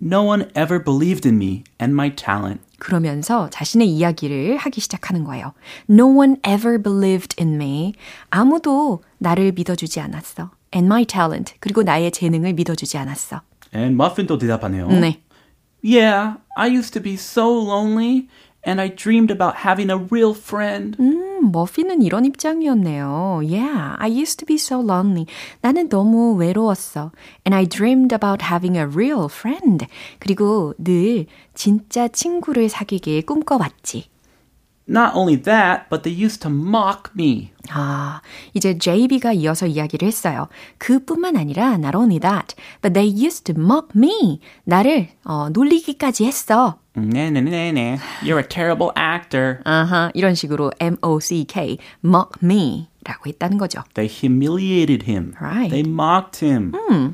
No 0.00 0.24
one 0.24 0.48
ever 0.56 0.82
believed 0.82 1.28
in 1.28 1.36
me 1.36 1.64
and 1.78 1.92
my 1.92 2.16
talent. 2.16 2.62
그러면서 2.78 3.50
자신의 3.50 3.86
이야기를 3.88 4.56
하기 4.56 4.80
시작하는 4.80 5.22
거예요. 5.24 5.52
No 5.90 6.06
one 6.06 6.36
ever 6.48 6.82
believed 6.82 7.36
in 7.38 7.56
me. 7.56 7.92
아무도 8.30 9.02
나를 9.18 9.52
믿어주지 9.52 10.00
않았어. 10.00 10.50
And 10.74 10.86
my 10.86 11.04
talent. 11.04 11.54
그리고 11.60 11.82
나의 11.82 12.10
재능을 12.10 12.54
믿어주지 12.54 12.96
않았어. 12.96 13.42
And 13.74 13.94
Muffin도 13.94 14.38
대답하네요. 14.38 14.88
네. 14.88 15.20
Yeah, 15.84 16.36
I 16.56 16.68
used 16.68 16.94
to 16.94 17.00
be 17.00 17.16
so 17.16 17.52
lonely 17.52 18.26
and 18.64 18.80
I 18.80 18.88
dreamed 18.88 19.30
about 19.30 19.66
having 19.66 19.90
a 19.90 19.98
real 19.98 20.32
friend. 20.32 20.96
음, 20.98 21.52
머피는 21.52 22.00
이런 22.00 22.24
입장이었네요. 22.24 23.42
Yeah, 23.44 23.94
I 23.98 24.08
used 24.08 24.38
to 24.38 24.46
be 24.46 24.54
so 24.54 24.80
lonely. 24.80 25.26
나는 25.60 25.90
너무 25.90 26.36
외로웠어. 26.36 27.12
And 27.44 27.54
I 27.54 27.66
dreamed 27.66 28.14
about 28.14 28.42
having 28.50 28.78
a 28.78 28.86
real 28.86 29.26
friend. 29.26 29.86
그리고 30.20 30.72
늘 30.78 31.26
진짜 31.52 32.08
친구를 32.08 32.70
사귀길 32.70 33.26
꿈꿔왔지. 33.26 34.06
Not 34.89 35.13
only 35.13 35.35
that, 35.43 35.87
but 35.91 36.01
they 36.01 36.09
used 36.09 36.41
to 36.41 36.49
mock 36.49 37.11
me. 37.15 37.51
아, 37.69 38.21
이제 38.55 38.75
JB가 38.75 39.33
이어서 39.33 39.67
이야기를 39.67 40.07
했어요. 40.07 40.47
그뿐만 40.79 41.37
아니라 41.37 41.75
not 41.75 41.95
only 41.95 42.17
that, 42.19 42.55
but 42.81 42.93
they 42.95 43.07
used 43.07 43.43
to 43.43 43.53
mock 43.55 43.89
me. 43.95 44.39
나를 44.63 45.09
어, 45.23 45.49
놀리기까지 45.49 46.25
했어. 46.25 46.79
네네네네. 46.95 47.99
You're 48.23 48.39
a 48.39 48.47
terrible 48.47 48.91
actor. 48.97 49.59
아하, 49.63 50.09
이런 50.15 50.33
식으로 50.33 50.71
M-O-C-K, 50.79 51.77
mock 52.03 52.39
me 52.41 52.89
라고 53.03 53.27
했다는 53.27 53.59
거죠. 53.59 53.83
They 53.93 54.11
humiliated 54.11 55.05
him. 55.07 55.35
Right. 55.39 55.69
They 55.69 55.87
mocked 55.87 56.43
him. 56.43 56.71
음. 56.89 57.13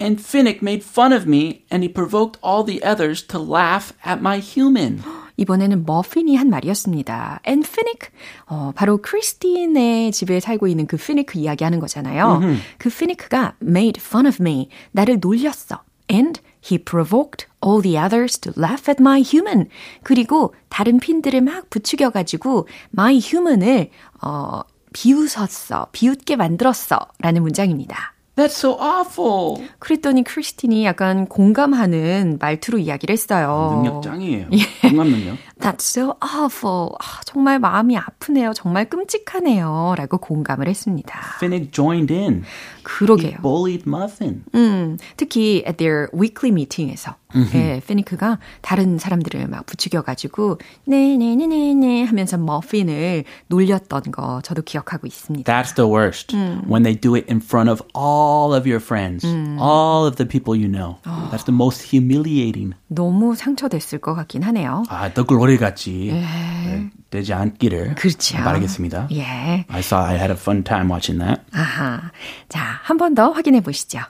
And 0.00 0.20
Finnick 0.20 0.62
made 0.62 0.84
fun 0.84 1.12
of 1.12 1.26
me 1.26 1.64
and 1.70 1.82
he 1.82 1.88
provoked 1.88 2.38
all 2.42 2.62
the 2.64 2.82
others 2.84 3.22
to 3.28 3.38
laugh 3.38 3.92
at 4.04 4.20
my 4.20 4.38
human. 4.38 5.02
이번에는 5.39 5.85
머핀이 5.85 6.35
한 6.35 6.49
말이었습니다. 6.49 7.39
And 7.47 7.67
Finnick, 7.67 8.11
어, 8.47 8.73
바로 8.75 8.97
크리스틴의 8.97 10.11
집에 10.11 10.39
살고 10.39 10.67
있는 10.67 10.85
그 10.85 10.97
피니크 10.97 11.39
이야기하는 11.39 11.79
거잖아요. 11.79 12.39
음흠. 12.41 12.57
그 12.77 12.89
피니크가 12.89 13.55
made 13.63 14.01
fun 14.03 14.25
of 14.25 14.37
me, 14.41 14.69
나를 14.91 15.19
놀렸어. 15.21 15.81
And 16.11 16.41
he 16.61 16.77
provoked 16.77 17.47
all 17.65 17.81
the 17.81 17.97
others 17.97 18.37
to 18.39 18.51
laugh 18.57 18.89
at 18.89 18.97
my 18.99 19.21
human. 19.21 19.69
그리고 20.03 20.53
다른 20.67 20.99
핀들을 20.99 21.39
막 21.41 21.69
부추겨가지고 21.69 22.67
my 22.93 23.19
human을 23.23 23.91
어, 24.21 24.61
비웃었어, 24.91 25.87
비웃게 25.91 26.35
만들었어 26.35 26.97
라는 27.19 27.43
문장입니다. 27.43 28.13
That's 28.39 28.55
so 28.55 28.77
awful. 28.79 29.67
그랬더니 29.79 30.23
크리스틴이 30.23 30.85
약간 30.85 31.27
공감하는 31.27 32.37
말투로 32.39 32.77
이야기를 32.77 33.11
했어요. 33.11 33.71
능력 33.75 34.01
짱이에요. 34.01 34.47
공감 34.81 35.09
능력. 35.09 35.37
That's 35.59 35.81
so 35.81 36.15
awful. 36.23 36.91
아, 37.01 37.19
정말 37.25 37.59
마음이 37.59 37.97
아프네요. 37.97 38.53
정말 38.53 38.85
끔찍하네요. 38.85 39.95
라고 39.97 40.17
공감을 40.17 40.69
했습니다. 40.69 41.19
Finnick 41.35 41.71
joined 41.73 42.13
in. 42.13 42.43
그러게요. 42.83 43.31
He 43.31 43.41
bullied 43.41 43.83
Muffin. 43.85 44.43
음, 44.55 44.97
특히 45.17 45.63
at 45.67 45.75
their 45.75 46.07
weekly 46.13 46.51
meeting에서 46.51 47.15
예, 47.53 47.81
피니크가 47.85 48.39
다른 48.61 48.97
사람들을 48.97 49.47
막 49.47 49.65
부추겨가지고 49.67 50.57
네네네네네 50.85 52.03
하면서 52.05 52.37
머핀을 52.37 53.25
놀렸던 53.47 54.03
거 54.11 54.41
저도 54.43 54.63
기억하고 54.63 55.05
있습니다. 55.05 55.51
That's 55.51 55.75
the 55.75 55.91
worst. 55.91 56.35
음. 56.35 56.63
When 56.67 56.83
they 56.83 56.99
do 56.99 57.15
it 57.15 57.27
in 57.29 57.39
front 57.41 57.69
of 57.69 57.83
all 57.95 58.28
of 58.28 58.66
your 58.66 58.80
friends, 58.80 59.24
음. 59.24 59.56
all 59.60 60.06
of 60.06 60.16
the 60.16 60.26
people 60.26 60.54
you 60.54 60.68
know. 60.68 60.98
That's 61.30 61.44
the 61.44 61.52
most 61.54 61.82
humiliating. 61.82 62.74
너무 62.88 63.34
상처됐을 63.34 63.98
것 64.00 64.14
같긴 64.14 64.42
하네요. 64.42 64.82
아, 64.88 65.12
더 65.12 65.24
글로리 65.24 65.56
같이 65.58 66.10
네, 66.12 66.90
되지 67.10 67.32
않기를 67.32 67.94
그렇죠. 67.94 68.36
바라겠습니다. 68.38 69.08
예. 69.12 69.64
I 69.68 69.80
saw 69.80 70.02
I 70.04 70.16
had 70.16 70.30
a 70.30 70.36
fun 70.36 70.62
time 70.64 70.90
watching 70.90 71.18
that. 71.24 71.42
아하. 71.52 72.10
자, 72.48 72.80
한 72.82 72.98
번 72.98 73.14
더 73.14 73.30
확인해 73.30 73.60
보시죠. 73.60 74.00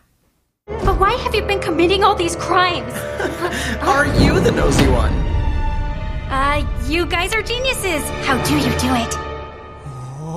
But 0.66 0.98
why 0.98 1.14
have 1.20 1.34
you 1.34 1.46
been 1.46 1.60
committing 1.60 2.02
all 2.02 2.16
these 2.16 2.36
crimes? 2.36 2.92
Are 3.84 4.06
you 4.18 4.40
the 4.40 4.52
nosy 4.52 4.88
one? 4.88 5.12
you 6.88 7.06
guys 7.06 7.34
are 7.34 7.42
geniuses. 7.42 8.02
How 8.26 8.36
do 8.44 8.54
you 8.54 8.70
do 8.78 8.94
it? 8.94 9.27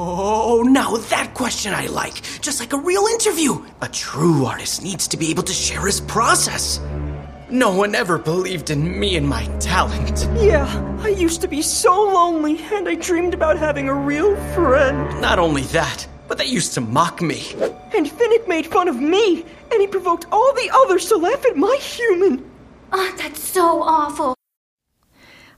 Oh, 0.01 0.63
now 0.63 0.97
that 1.09 1.33
question 1.33 1.73
I 1.73 1.87
like. 1.87 2.21
Just 2.41 2.59
like 2.59 2.73
a 2.73 2.77
real 2.77 3.05
interview. 3.07 3.61
A 3.81 3.87
true 3.87 4.45
artist 4.45 4.83
needs 4.83 5.07
to 5.09 5.17
be 5.17 5.29
able 5.29 5.43
to 5.43 5.53
share 5.53 5.85
his 5.85 6.01
process. 6.01 6.79
No 7.49 7.73
one 7.73 7.95
ever 7.95 8.17
believed 8.17 8.69
in 8.69 8.99
me 8.99 9.15
and 9.15 9.27
my 9.27 9.45
talent. 9.59 10.27
Yeah, 10.35 10.67
I 11.01 11.09
used 11.09 11.39
to 11.41 11.47
be 11.47 11.61
so 11.61 11.93
lonely, 12.03 12.59
and 12.73 12.89
I 12.89 12.95
dreamed 12.95 13.33
about 13.33 13.57
having 13.57 13.87
a 13.87 13.93
real 13.93 14.35
friend. 14.53 15.21
Not 15.21 15.39
only 15.39 15.61
that, 15.71 16.05
but 16.27 16.37
they 16.37 16.45
used 16.45 16.73
to 16.73 16.81
mock 16.81 17.21
me. 17.21 17.41
And 17.95 18.05
Finnick 18.05 18.47
made 18.49 18.67
fun 18.67 18.89
of 18.89 18.97
me, 18.99 19.45
and 19.71 19.79
he 19.79 19.87
provoked 19.87 20.25
all 20.31 20.53
the 20.55 20.69
others 20.73 21.07
to 21.07 21.15
laugh 21.15 21.45
at 21.45 21.55
my 21.55 21.77
human. 21.79 22.43
Oh, 22.91 23.13
that's 23.17 23.41
so 23.41 23.81
awful. 23.81 24.33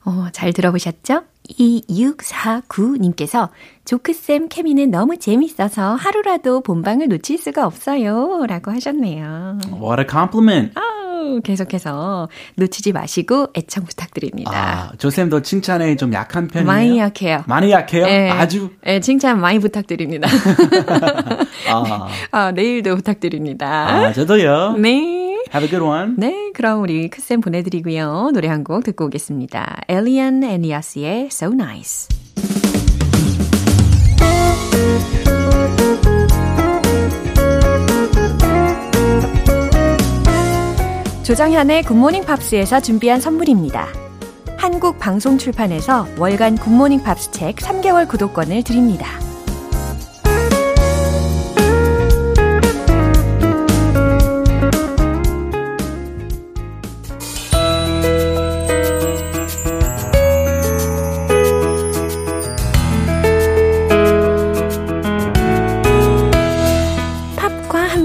어, 0.05 0.29
잘 0.31 0.53
들어보셨죠? 0.53 1.23
2649님께서 1.50 3.50
조크쌤 3.84 4.48
케미는 4.48 4.90
너무 4.90 5.18
재밌어서 5.18 5.94
하루라도 5.94 6.62
본방을 6.62 7.08
놓칠 7.08 7.36
수가 7.38 7.66
없어요. 7.66 8.44
라고 8.48 8.70
하셨네요. 8.70 9.58
What 9.72 10.00
a 10.00 10.06
compliment. 10.10 10.72
아우, 10.74 11.40
계속해서 11.42 12.28
놓치지 12.56 12.92
마시고 12.92 13.48
애청 13.56 13.84
부탁드립니다. 13.84 14.50
아, 14.54 14.92
조쌤도 14.96 15.42
칭찬에 15.42 15.96
좀 15.96 16.12
약한 16.12 16.48
편이에요? 16.48 16.66
많이 16.66 16.98
약해요. 16.98 17.44
많이 17.46 17.70
약해요? 17.72 18.06
네, 18.06 18.30
아주? 18.30 18.70
네, 18.82 19.00
칭찬 19.00 19.40
많이 19.40 19.58
부탁드립니다. 19.58 20.28
아. 21.70 22.08
아, 22.30 22.52
내일도 22.52 22.96
부탁드립니다. 22.96 23.88
아, 23.88 24.12
저도요. 24.12 24.76
네. 24.78 25.23
Have 25.54 25.64
a 25.66 25.70
good 25.70 25.84
one. 25.84 26.14
네, 26.18 26.50
그럼 26.54 26.82
우리 26.82 27.08
크쌤 27.08 27.40
보내드리고요. 27.40 28.30
노래 28.34 28.48
한 28.48 28.64
곡 28.64 28.82
듣고 28.84 29.06
오겠습니다. 29.06 29.82
엘리안 29.88 30.42
애니아스의 30.42 31.26
So 31.26 31.52
Nice. 31.52 32.08
조정현의 41.22 41.84
굿모닝 41.84 42.24
팝스에서 42.24 42.80
준비한 42.80 43.20
선물입니다. 43.20 43.88
한국 44.58 44.98
방송 44.98 45.38
출판에서 45.38 46.06
월간 46.18 46.56
굿모닝 46.58 47.02
팝스 47.02 47.30
책 47.30 47.56
3개월 47.56 48.08
구독권을 48.08 48.62
드립니다. 48.62 49.06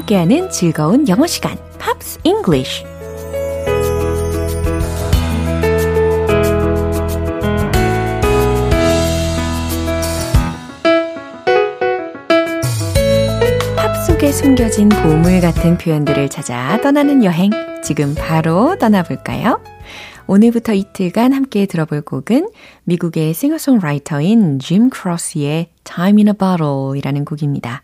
함께하는 0.10 0.50
즐거운 0.50 1.08
영어 1.08 1.28
시간, 1.28 1.56
English. 2.24 2.84
팝 13.75 13.96
속에 14.06 14.32
숨겨진 14.32 14.89
보물 14.89 15.42
같은 15.42 15.78
표현들을 15.78 16.30
찾아 16.30 16.82
떠나는 16.82 17.24
여행. 17.24 17.51
지금 17.84 18.16
바로 18.16 18.78
떠나볼까요? 18.80 19.62
오늘부터 20.25 20.74
이틀간 20.74 21.34
함께 21.34 21.68
들어볼 21.68 22.01
곡은 22.01 22.50
미국의 22.84 23.34
싱어송라이터인 23.34 24.60
짐 24.60 24.89
크로치의 24.89 25.69
Time 25.84 26.19
in 26.19 26.28
a 26.30 26.34
Bottle 26.34 26.98
이라는 26.98 27.26
곡입니다. 27.26 27.84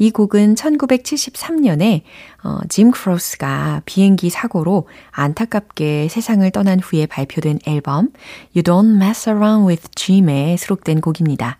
이 0.00 0.10
곡은 0.10 0.54
1973년에 0.54 2.00
어, 2.42 2.58
짐 2.70 2.90
크로스가 2.90 3.82
비행기 3.84 4.30
사고로 4.30 4.88
안타깝게 5.10 6.08
세상을 6.08 6.50
떠난 6.52 6.80
후에 6.80 7.04
발표된 7.04 7.58
앨범 7.66 8.08
You 8.56 8.62
Don't 8.62 8.96
Mess 8.96 9.28
Around 9.28 9.68
with 9.68 9.88
Jim에 9.94 10.56
수록된 10.56 11.02
곡입니다. 11.02 11.58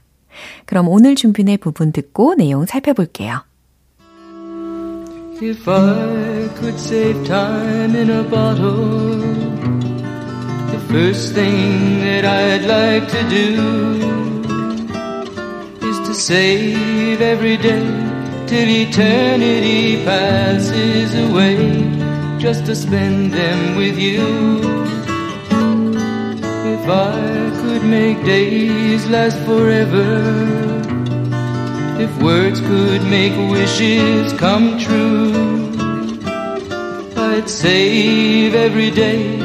그럼 0.65 0.89
오늘 0.89 1.17
준비된 1.17 1.59
부분 1.59 1.93
듣고 1.93 2.35
내용 2.35 2.65
살펴볼게요. 2.65 3.45
If 5.43 5.69
I 5.69 6.49
could 6.59 6.79
save 6.79 7.23
time 7.25 7.95
in 7.95 8.09
a 8.09 8.23
bottle, 8.23 9.21
the 10.71 10.81
first 10.89 11.35
thing 11.35 12.01
that 12.01 12.25
I'd 12.25 12.65
like 12.65 13.07
to 13.07 13.23
do 13.29 13.61
is 15.87 15.99
to 16.07 16.15
save 16.15 17.21
every 17.21 17.59
day 17.59 18.10
till 18.51 18.69
eternity 18.69 20.05
passes 20.05 21.15
away, 21.15 21.57
just 22.41 22.67
to 22.67 22.75
spend 22.75 23.33
them 23.33 23.77
with 23.77 23.97
you. 23.97 24.27
If 26.75 26.85
I 26.89 27.51
could 27.61 27.85
make 27.85 28.19
days 28.25 29.07
last 29.07 29.39
forever. 29.47 30.11
If 32.05 32.11
words 32.21 32.61
could 32.61 33.03
make 33.05 33.37
wishes 33.53 34.33
come 34.33 34.81
true, 34.81 35.31
I'd 37.29 37.49
save 37.49 38.57
every 38.57 38.91
day 38.91 39.37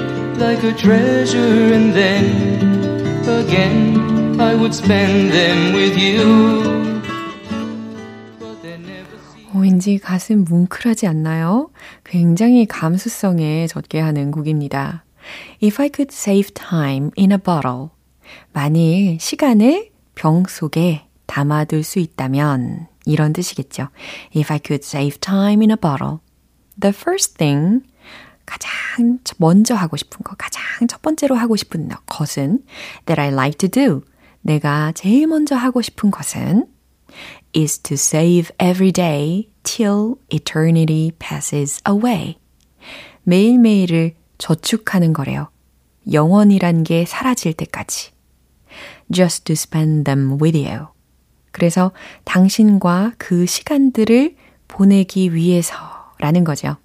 like 0.45 0.63
a 0.63 0.73
treasure 0.73 1.73
and 1.77 1.93
then 1.93 2.25
again 3.41 4.41
I 4.41 4.55
would 4.55 4.73
spend 4.73 5.31
them 5.31 5.75
with 5.75 5.95
you. 5.95 6.84
왠지 9.75 9.97
가슴 9.97 10.45
뭉클하지 10.45 11.05
않나요? 11.05 11.69
굉장히 12.05 12.65
감수성에 12.65 13.67
젖게 13.67 13.99
하는 13.99 14.31
곡입니다. 14.31 15.03
If 15.61 15.81
I 15.81 15.89
could 15.93 16.15
save 16.15 16.53
time 16.53 17.11
in 17.17 17.33
a 17.33 17.38
bottle. 17.38 17.89
만일 18.53 19.19
시간을 19.19 19.89
병 20.15 20.45
속에 20.47 21.07
담아둘 21.25 21.83
수 21.83 21.99
있다면 21.99 22.88
이런 23.05 23.33
뜻이겠죠. 23.33 23.89
If 24.33 24.53
I 24.53 24.61
could 24.65 24.81
save 24.81 25.17
time 25.19 25.59
in 25.59 25.71
a 25.71 25.75
bottle. 25.75 26.19
The 26.79 26.93
first 26.95 27.38
thing 27.38 27.81
가장 28.45 29.19
먼저 29.35 29.75
하고 29.75 29.97
싶은 29.97 30.23
거, 30.23 30.38
가장 30.38 30.88
첫 30.88 31.01
번째로 31.01 31.35
하고 31.35 31.57
싶은 31.57 31.89
것은 32.05 32.63
that 33.05 33.19
I 33.19 33.27
like 33.27 33.57
to 33.57 33.67
do. 33.67 34.03
내가 34.39 34.93
제일 34.93 35.27
먼저 35.27 35.57
하고 35.57 35.81
싶은 35.81 36.11
것은 36.11 36.65
is 37.55 37.79
to 37.79 37.95
save 37.95 38.51
every 38.59 38.91
day 38.91 39.49
till 39.63 40.15
eternity 40.29 41.11
passes 41.17 41.81
away. 41.87 42.37
매일매일을 43.23 44.15
저축하는 44.37 45.13
거래요. 45.13 45.49
영원이란 46.11 46.83
게 46.83 47.05
사라질 47.05 47.53
때까지. 47.53 48.11
Just 49.11 49.45
to 49.45 49.53
spend 49.53 50.03
them 50.03 50.37
with 50.41 50.57
you. 50.57 50.87
그래서 51.51 51.91
당신과 52.25 53.13
그 53.17 53.45
시간들을 53.45 54.35
보내기 54.67 55.33
위해서라는 55.33 56.43
거죠. 56.43 56.77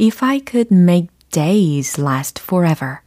If 0.00 0.24
I 0.24 0.40
could 0.48 0.72
make 0.72 1.08
days 1.30 2.00
last 2.00 2.40
forever. 2.42 2.98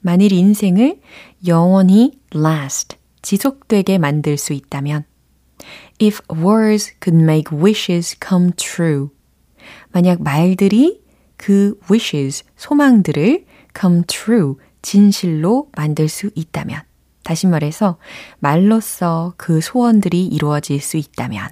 만일 0.00 0.32
인생을 0.32 1.00
영원히 1.46 2.18
last, 2.34 2.96
지속되게 3.22 3.98
만들 3.98 4.36
수 4.36 4.52
있다면. 4.52 5.04
If 5.98 6.20
words 6.28 6.92
could 7.00 7.14
make 7.20 7.52
wishes 7.52 8.16
come 8.20 8.52
true. 8.56 9.10
만약 9.92 10.22
말들이 10.22 11.02
그 11.36 11.78
wishes, 11.90 12.44
소망들을 12.56 13.44
come 13.78 14.02
true, 14.06 14.56
진실로 14.82 15.70
만들 15.76 16.08
수 16.08 16.30
있다면. 16.34 16.82
다시 17.24 17.46
말해서 17.46 17.98
말로써 18.38 19.34
그 19.36 19.60
소원들이 19.60 20.26
이루어질 20.26 20.80
수 20.80 20.96
있다면 20.98 21.48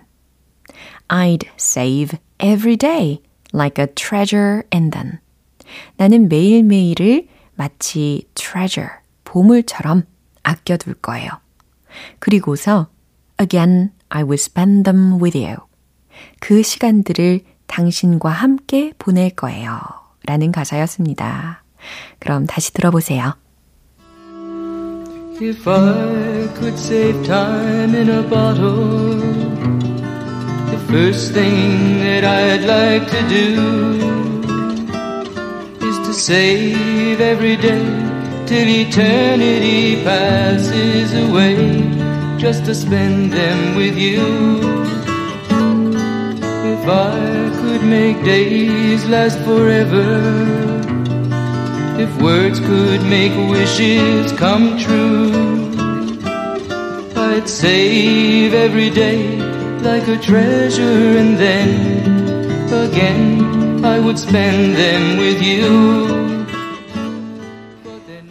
I'd 1.09 1.47
save 1.59 2.19
every 2.39 2.77
day 2.77 3.23
like 3.53 3.83
a 3.83 3.89
treasure 3.93 4.63
and 4.73 4.91
then 4.91 5.19
나는 5.97 6.29
매일매일을 6.29 7.27
마치 7.55 8.29
treasure, 8.35 8.91
보물처럼 9.25 10.05
아껴둘 10.43 10.95
거예요. 10.95 11.31
그리고서 12.19 12.89
again 13.41 13.93
I 14.15 14.25
will 14.25 14.35
spend 14.35 14.85
them 14.85 15.19
with 15.21 15.37
you. 15.37 15.57
그 16.39 16.63
시간들을 16.63 17.41
당신과 17.67 18.29
함께 18.29 18.93
보낼 18.99 19.31
거예요. 19.31 19.81
라는 20.27 20.53
가사였습니다. 20.53 21.65
그럼 22.19 22.47
다시 22.47 22.75
들어보세요. 22.75 23.35
If 25.41 25.67
I 25.67 26.47
could 26.55 26.79
save 26.79 27.23
time 27.25 27.95
in 27.97 28.11
a 28.11 28.23
bottle, 28.29 29.19
the 30.71 30.79
first 30.87 31.33
thing 31.33 31.99
that 32.01 32.23
I'd 32.23 32.65
like 32.65 33.11
to 33.11 33.23
do 33.29 33.57
is 35.89 35.99
to 36.07 36.13
save 36.13 37.21
every 37.21 37.57
day 37.57 37.83
till 38.47 38.69
eternity 38.69 40.05
passes 40.05 41.15
away 41.15 42.02
just 42.42 42.66
to 42.66 42.74
spend 42.74 43.34
them 43.34 43.76
with 43.76 43.98
you. 43.98 44.22
If 46.74 46.88
I 46.88 47.52
could 47.60 47.84
make 47.84 48.24
days 48.24 49.06
last 49.08 49.40
forever, 49.40 50.08
if 52.00 52.10
words 52.22 52.60
could 52.60 53.04
make 53.04 53.34
wishes 53.50 54.32
come 54.34 54.78
true, 54.78 55.32
I'd 57.16 57.48
save 57.50 58.54
every 58.54 58.90
day 58.90 59.38
like 59.82 60.08
a 60.08 60.18
treasure 60.18 61.18
and 61.22 61.38
then 61.38 61.70
again 62.72 63.84
I 63.84 64.00
would 64.00 64.18
spend 64.18 64.76
them 64.76 65.18
with 65.18 65.42
you. 65.42 66.38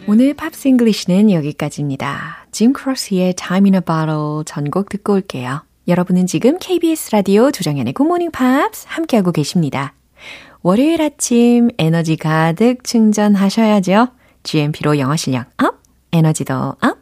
오늘 0.07 0.33
팝스 0.33 0.69
잉글리시는 0.69 1.31
여기까지입니다. 1.31 2.40
짐 2.52 2.74
크로스의 2.74 3.34
Time 3.34 3.70
in 3.70 3.74
a 3.74 3.80
Bottle 3.80 4.44
전곡 4.44 4.90
듣고 4.90 5.14
올게요. 5.14 5.64
여러분은 5.88 6.26
지금 6.26 6.58
KBS 6.58 7.10
라디오 7.12 7.50
조정현의 7.50 7.94
굿모닝 7.94 8.30
팝스 8.30 8.84
함께하고 8.88 9.32
계십니다. 9.32 9.94
월요일 10.60 11.00
아침 11.00 11.70
에너지 11.78 12.16
가득 12.16 12.84
충전하셔야죠. 12.84 14.08
GMP로 14.42 14.98
영어 14.98 15.16
실력 15.16 15.46
up, 15.62 15.80
에너지도 16.12 16.54
up. 16.54 16.98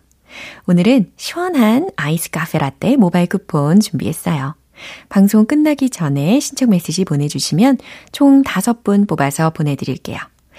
오늘은 0.66 1.10
시원한 1.16 1.90
아이스 1.96 2.30
카페 2.30 2.58
라떼 2.58 2.96
모바일 2.96 3.26
쿠폰 3.26 3.80
준비했어요. 3.80 4.54
방송 5.08 5.46
끝나기 5.46 5.90
전에 5.90 6.38
신청 6.38 6.70
메시지 6.70 7.04
보내주시면 7.04 7.78
총 8.12 8.42
5분 8.44 9.08
뽑아서 9.08 9.50
보내드릴게요. 9.50 10.18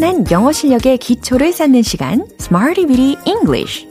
탄탄한 0.00 0.30
영어 0.30 0.50
실력의 0.50 0.96
기초를 0.96 1.52
쌓는 1.52 1.82
시간 1.82 2.26
Smarty 2.40 2.88
Witty 2.88 3.16
English 3.26 3.86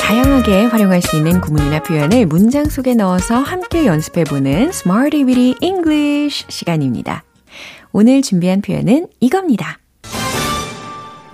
다양하게 0.00 0.64
활용할 0.64 1.02
수 1.02 1.16
있는 1.16 1.40
구문이나 1.40 1.82
표현을 1.82 2.24
문장 2.26 2.64
속에 2.64 2.94
넣어서 2.94 3.36
함께 3.36 3.84
연습해보는 3.84 4.70
Smarty 4.70 5.24
Weedy 5.24 5.54
English 5.60 6.46
시간입니다. 6.48 7.24
오늘 7.92 8.22
준비한 8.22 8.62
표현은 8.62 9.08
이겁니다. 9.20 9.78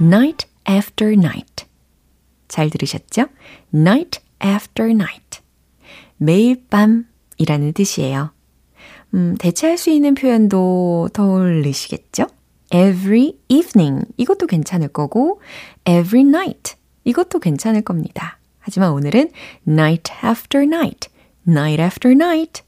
Night 0.01 0.49
after 0.69 1.13
night. 1.13 1.67
잘 2.49 2.69
들으셨죠? 2.71 3.27
Night 3.73 4.28
after 4.45 4.91
night. 4.91 5.41
매일 6.17 6.65
밤이라는 6.69 7.73
뜻이에요. 7.73 8.33
음, 9.15 9.37
대체할 9.39 9.79
수 9.79 9.91
있는 9.91 10.15
표현도 10.15 11.11
떠올리시겠죠? 11.13 12.27
every 12.73 13.35
evening. 13.49 14.05
이것도 14.17 14.47
괜찮을 14.47 14.89
거고, 14.89 15.41
every 15.89 16.27
night. 16.27 16.75
이것도 17.05 17.39
괜찮을 17.39 17.83
겁니다. 17.83 18.39
하지만 18.59 18.93
오늘은 18.93 19.31
night 19.67 20.13
after 20.25 20.65
night, 20.65 21.09
night 21.49 21.83
after 21.83 22.13
night, 22.13 22.63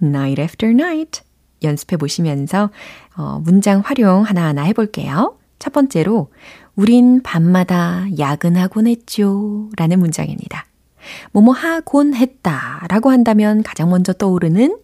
night 0.00 0.40
after 0.40 0.72
night. 0.72 1.22
연습해 1.62 1.96
보시면서, 1.96 2.70
어, 3.16 3.40
문장 3.40 3.80
활용 3.84 4.22
하나하나 4.22 4.62
해볼게요. 4.62 5.36
첫 5.58 5.72
번째로, 5.72 6.32
우린 6.76 7.22
밤마다 7.22 8.06
야근하곤 8.18 8.86
했죠. 8.86 9.68
라는 9.76 9.98
문장입니다. 9.98 10.69
뭐뭐 11.32 11.52
하곤 11.52 12.14
했다 12.14 12.86
라고 12.88 13.10
한다면 13.10 13.62
가장 13.62 13.90
먼저 13.90 14.12
떠오르는 14.12 14.78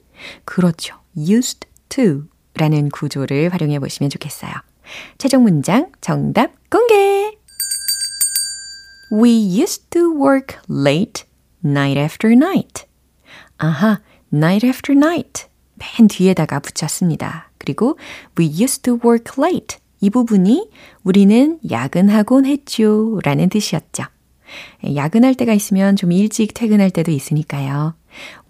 그렇죠. 0.45 0.97
used 1.17 1.69
to 1.89 2.25
라는 2.55 2.89
구조를 2.89 3.53
활용해 3.53 3.79
보시면 3.79 4.11
좋겠어요. 4.11 4.53
최종 5.19 5.43
문장 5.43 5.91
정답 6.01 6.53
공개! 6.71 7.37
We 9.13 9.31
used 9.61 9.91
to 9.91 10.11
work 10.11 10.59
late 10.71 11.25
night 11.65 11.99
after 11.99 12.33
night. 12.33 12.87
아하, 13.59 14.01
night 14.33 14.67
after 14.67 14.97
night. 14.97 15.47
맨 15.77 16.09
뒤에다가 16.09 16.61
붙였습니다. 16.61 17.51
그리고 17.59 17.99
we 18.39 18.47
used 18.47 18.83
to 18.83 18.99
work 19.05 19.35
late. 19.39 19.79
이 20.01 20.11
부분이 20.11 20.71
우리는 21.05 21.59
야근하곤 21.71 22.47
했죠. 22.47 23.21
라는 23.23 23.49
뜻이었죠. 23.49 24.05
야근할 24.95 25.35
때가 25.35 25.53
있으면 25.53 25.97
좀 25.97 26.13
일찍 26.13 26.55
퇴근할 26.55 26.91
때도 26.91 27.11
있으니까요. 27.11 27.95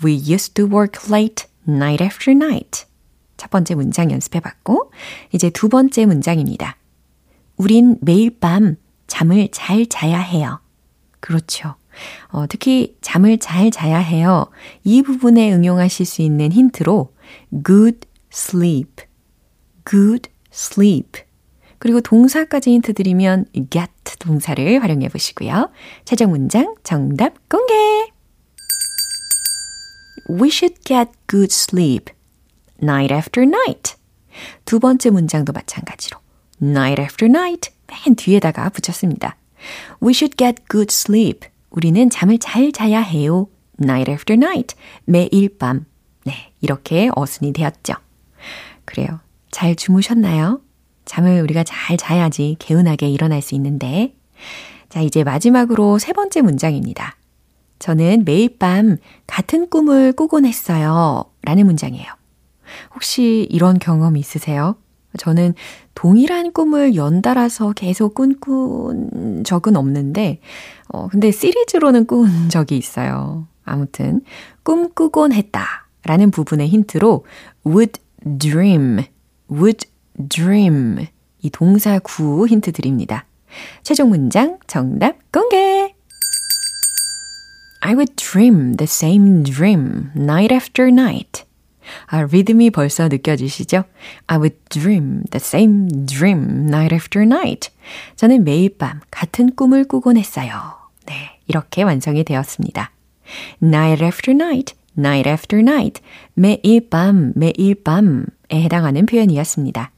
We 0.05 0.15
used 0.15 0.55
to 0.55 0.67
work 0.67 1.11
late 1.11 1.47
night 1.69 2.03
after 2.03 2.35
night. 2.37 2.85
첫 3.37 3.51
번째 3.51 3.75
문장 3.75 4.11
연습해 4.11 4.41
봤고, 4.41 4.93
이제 5.33 5.51
두 5.51 5.69
번째 5.69 6.07
문장입니다. 6.07 6.77
우린 7.57 7.97
매일 8.01 8.39
밤 8.39 8.77
잠을 9.07 9.49
잘 9.53 9.87
자야 9.87 10.19
해요. 10.19 10.61
그렇죠. 11.21 11.75
어, 12.29 12.47
특히 12.47 12.97
잠을 13.01 13.39
잘 13.39 13.71
자야 13.71 13.99
해요. 13.99 14.47
이 14.85 15.03
부분에 15.03 15.53
응용하실 15.53 16.07
수 16.07 16.23
있는 16.23 16.53
힌트로 16.53 17.15
good 17.65 18.01
sleep, 18.33 19.05
good 19.89 20.31
sleep 20.53 21.26
그리고 21.79 22.01
동사까지 22.01 22.71
힌트 22.71 22.95
드리면 22.95 23.47
get 23.71 23.93
동사를 24.19 24.83
활용해 24.83 25.09
보시고요. 25.09 25.71
최종 26.05 26.31
문장 26.31 26.75
정답 26.83 27.49
공개! 27.49 27.75
We 30.29 30.49
should 30.49 30.81
get 30.85 31.13
good 31.29 31.53
sleep 31.53 32.13
night 32.83 33.15
after 33.15 33.47
night. 33.47 33.95
두 34.65 34.81
번째 34.81 35.11
문장도 35.11 35.53
마찬가지로 35.53 36.19
night 36.63 37.01
after 37.01 37.29
night 37.29 37.71
맨 37.87 38.17
뒤에다가 38.17 38.69
붙였습니다. 38.71 39.37
We 40.03 40.11
should 40.11 40.37
get 40.37 40.65
good 40.71 40.93
sleep. 40.93 41.49
우리는 41.71 42.11
잠을 42.11 42.39
잘 42.39 42.73
자야 42.73 43.01
해요. 43.01 43.49
night 43.81 44.11
after 44.11 44.35
night. 44.37 44.75
매일 45.05 45.57
밤. 45.59 45.87
네, 46.25 46.53
이렇게 46.61 47.11
어순이 47.15 47.53
되었죠. 47.53 47.95
그래요. 48.85 49.21
잘 49.51 49.77
주무셨나요? 49.77 50.61
잠을 51.07 51.41
우리가 51.41 51.65
잘 51.65 51.97
자야지 51.97 52.57
개운하게 52.59 53.09
일어날 53.09 53.41
수 53.41 53.55
있는데. 53.55 54.15
자, 54.91 55.01
이제 55.01 55.25
마지막으로 55.25 55.99
세 55.99 56.13
번째 56.13 56.43
문장입니다. 56.43 57.17
저는 57.79 58.25
매일 58.25 58.59
밤 58.59 58.99
같은 59.27 59.69
꿈을 59.69 60.13
꾸곤 60.13 60.45
했어요. 60.45 61.25
라는 61.43 61.67
문장이에요. 61.67 62.07
혹시 62.95 63.47
이런 63.51 63.79
경험 63.79 64.17
있으세요? 64.17 64.77
저는 65.19 65.55
동일한 65.95 66.53
꿈을 66.53 66.95
연달아서 66.95 67.73
계속 67.73 68.15
꿈꾼 68.15 69.45
적은 69.45 69.77
없는데, 69.77 70.41
어, 70.89 71.09
근데 71.09 71.31
시리즈로는 71.31 72.07
꾼 72.07 72.29
적이 72.51 72.77
있어요. 72.77 73.47
아무튼, 73.65 74.21
꿈꾸곤 74.63 75.33
했다. 75.33 75.89
라는 76.05 76.31
부분의 76.31 76.69
힌트로 76.69 77.25
would 77.67 78.01
dream, 78.39 79.01
would 79.51 79.89
dream. 80.29 81.07
이 81.41 81.51
동사 81.51 81.99
구 81.99 82.47
힌트 82.47 82.73
드립니다. 82.73 83.27
최종 83.83 84.09
문장 84.09 84.59
정답 84.67 85.17
공개! 85.33 85.95
I 87.81 87.95
would 87.95 88.17
dream 88.17 88.77
the 88.77 88.85
same 88.85 89.45
dream 89.45 90.11
night 90.17 90.53
after 90.53 90.91
night. 90.91 91.45
아, 92.07 92.23
리듬이 92.23 92.71
벌써 92.71 93.07
느껴지시죠? 93.09 93.85
I 94.27 94.39
would 94.39 94.57
dream 94.71 95.23
the 95.31 95.37
same 95.37 95.89
dream 96.07 96.67
night 96.67 96.93
after 96.95 97.25
night. 97.25 97.71
저는 98.17 98.45
매일 98.45 98.77
밤 98.77 99.01
같은 99.11 99.55
꿈을 99.55 99.85
꾸곤 99.85 100.17
했어요. 100.17 100.53
네, 101.07 101.39
이렇게 101.47 101.85
완성이 101.85 102.25
되었습니다. 102.25 102.91
night 103.63 104.05
after 104.05 104.35
night, 104.35 104.75
night 104.99 105.29
after 105.29 105.61
night. 105.61 106.03
매일 106.35 106.89
밤, 106.91 107.33
매일 107.37 107.77
밤에 107.85 108.25
해당하는 108.53 109.07
표현이었습니다. 109.07 109.93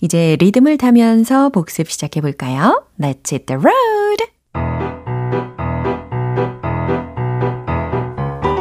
이제 0.00 0.36
리듬을 0.38 0.78
타면서 0.78 1.50
복습 1.50 1.90
시작해 1.90 2.20
볼까요? 2.20 2.84
Let's 3.00 3.32
hit 3.32 3.46
the 3.46 3.60
road! 3.60 4.24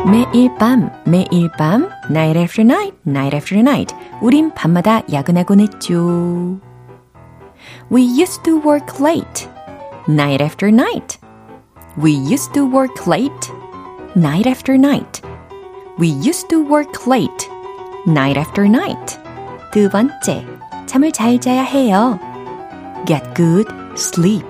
매일 0.09 0.55
밤, 0.55 0.89
매일 1.05 1.51
밤, 1.57 1.89
night 2.09 2.39
after 2.39 2.63
night, 2.63 2.95
night 3.05 3.35
after 3.35 3.59
night. 3.59 3.93
우린 4.21 4.53
밤마다 4.53 5.01
야근하곤 5.11 5.59
했죠. 5.59 6.59
We 7.91 8.03
used 8.03 8.43
to 8.43 8.57
work 8.57 9.01
late, 9.01 9.49
night 10.07 10.41
after 10.41 10.69
night. 10.69 11.19
We 12.01 12.11
used 12.13 12.53
to 12.53 12.63
work 12.63 13.05
late, 13.05 13.51
night 14.15 14.47
after 14.47 14.75
night. 14.75 15.21
We 15.99 16.09
used 16.09 16.47
to 16.49 16.61
work 16.61 17.05
late, 17.05 17.49
night 18.07 18.39
after 18.39 18.65
night. 18.65 19.19
두 19.73 19.89
번째, 19.89 20.45
잠을 20.86 21.12
잘 21.12 21.40
자야 21.40 21.62
해요. 21.62 22.18
Get 23.06 23.34
good 23.34 23.68
sleep. 23.94 24.46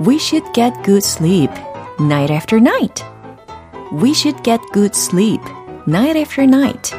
We 0.00 0.16
should 0.16 0.52
get 0.52 0.74
good 0.82 1.04
sleep, 1.04 1.52
night 2.00 2.32
after 2.32 2.58
night. 2.58 3.04
We 3.92 4.10
should 4.10 4.42
get 4.42 4.60
good 4.72 4.96
sleep 4.96 5.42
night 5.86 6.16
after 6.16 6.44
night. 6.44 6.94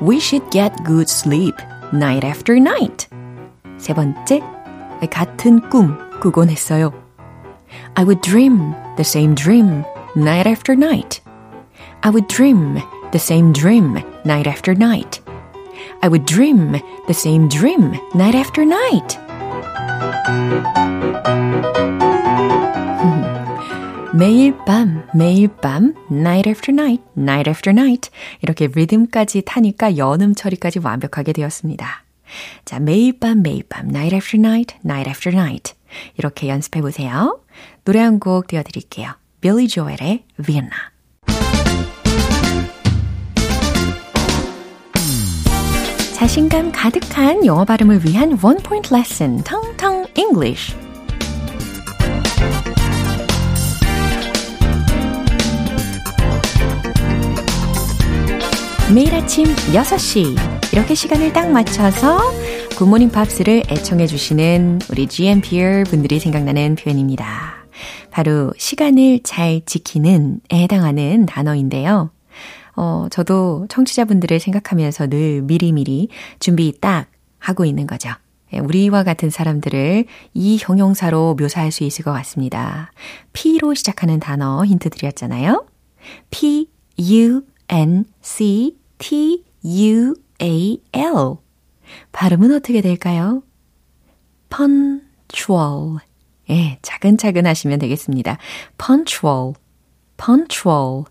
We 0.00 0.18
should 0.18 0.50
get 0.50 0.72
good 0.84 1.08
sleep 1.08 1.56
night 1.92 2.26
after 2.26 2.56
night. 2.56 3.08
세 3.78 3.94
번째, 3.94 4.42
같은 5.10 5.68
꿈 5.70 5.96
꾸곤 6.20 6.50
했어요. 6.50 6.92
I 7.94 8.04
would 8.04 8.20
dream 8.20 8.74
the 8.96 9.04
same 9.04 9.34
dream 9.34 9.84
night 10.16 10.46
after 10.46 10.74
night. 10.74 11.20
I 12.02 12.10
would 12.10 12.28
dream 12.28 12.82
the 13.12 13.18
same 13.18 13.52
dream 13.52 14.02
night 14.24 14.46
after 14.46 14.74
night. 14.74 15.20
I 16.05 16.07
would 16.07 16.25
dream 16.25 16.73
the 17.07 17.15
same 17.15 17.49
dream 17.49 17.97
night 18.13 18.35
after 18.35 18.63
night. 18.63 19.17
매일 24.13 24.55
밤, 24.65 25.03
매일 25.15 25.47
밤, 25.47 25.95
night 26.11 26.47
after 26.47 26.71
night, 26.71 27.03
night 27.17 27.49
after 27.49 27.71
night. 27.71 28.11
이렇게 28.43 28.67
리듬까지 28.67 29.41
타니까 29.47 29.97
연음 29.97 30.35
처리까지 30.35 30.77
완벽하게 30.77 31.33
되었습니다. 31.33 32.03
자, 32.65 32.79
매일 32.79 33.19
밤, 33.19 33.41
매일 33.41 33.63
밤, 33.67 33.87
night 33.87 34.15
after 34.15 34.39
night, 34.39 34.77
night 34.85 35.09
after 35.09 35.35
night. 35.35 35.73
이렇게 36.19 36.49
연습해 36.49 36.81
보세요. 36.81 37.39
노래 37.83 38.01
한 38.01 38.19
곡 38.19 38.45
띄워드릴게요. 38.45 39.13
빌리 39.41 39.67
조엘의 39.67 40.25
Vienna. 40.45 40.94
자신감 46.15 46.71
가득한 46.71 47.45
영어 47.45 47.65
발음을 47.65 48.05
위한 48.05 48.39
원 48.41 48.55
포인트 48.59 48.93
레슨, 48.93 49.35
텅텅 49.43 50.05
English. 50.17 50.73
매일 58.93 59.13
아침 59.13 59.43
6시 59.43 60.71
이렇게 60.71 60.95
시간을 60.95 61.33
딱 61.33 61.51
맞춰서 61.51 62.17
굿모닝 62.77 63.09
팝스를 63.11 63.63
애청해 63.69 64.07
주시는 64.07 64.79
우리 64.89 65.07
GMPR 65.07 65.83
분들이 65.83 66.21
생각나는 66.21 66.75
표현입니다. 66.75 67.55
바로 68.09 68.53
시간을 68.57 69.19
잘 69.25 69.59
지키는 69.65 70.39
에 70.49 70.63
해당하는 70.63 71.25
단어인데요. 71.25 72.14
어, 72.75 73.07
저도 73.09 73.65
청취자분들을 73.69 74.39
생각하면서 74.39 75.07
늘 75.07 75.41
미리미리 75.41 76.09
준비 76.39 76.73
딱 76.79 77.07
하고 77.39 77.65
있는 77.65 77.87
거죠. 77.87 78.09
예, 78.53 78.59
우리와 78.59 79.03
같은 79.03 79.29
사람들을 79.29 80.05
이 80.33 80.57
형용사로 80.59 81.35
묘사할 81.39 81.71
수 81.71 81.83
있을 81.83 82.03
것 82.03 82.11
같습니다. 82.13 82.91
P로 83.33 83.73
시작하는 83.73 84.19
단어 84.19 84.63
힌트 84.65 84.89
드렸잖아요. 84.89 85.65
P, 86.29 86.69
U, 86.99 87.41
N, 87.69 88.05
C, 88.21 88.77
T, 88.97 89.43
U, 89.63 90.15
A, 90.41 90.81
L. 90.93 91.13
발음은 92.11 92.53
어떻게 92.53 92.81
될까요? 92.81 93.41
punctual. 94.49 95.97
예, 96.49 96.77
차근차근 96.81 97.47
하시면 97.47 97.79
되겠습니다. 97.79 98.37
punctual, 98.77 99.53
punctual, 100.17 101.05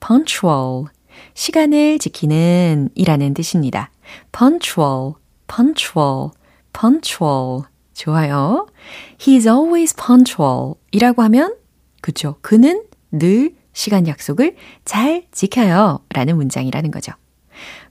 punctual. 0.00 0.86
시간을 1.34 1.98
지키는 1.98 2.90
이라는 2.94 3.34
뜻입니다. 3.34 3.90
punctual, 4.32 5.14
punctual, 5.46 6.30
punctual. 6.72 7.62
좋아요. 7.94 8.66
He's 9.18 9.46
always 9.46 9.94
punctual 9.94 10.74
이라고 10.92 11.22
하면, 11.22 11.54
그쵸. 12.00 12.36
그는 12.40 12.84
늘 13.10 13.54
시간 13.72 14.06
약속을 14.06 14.56
잘 14.84 15.26
지켜요. 15.30 16.00
라는 16.10 16.36
문장이라는 16.36 16.90
거죠. 16.90 17.12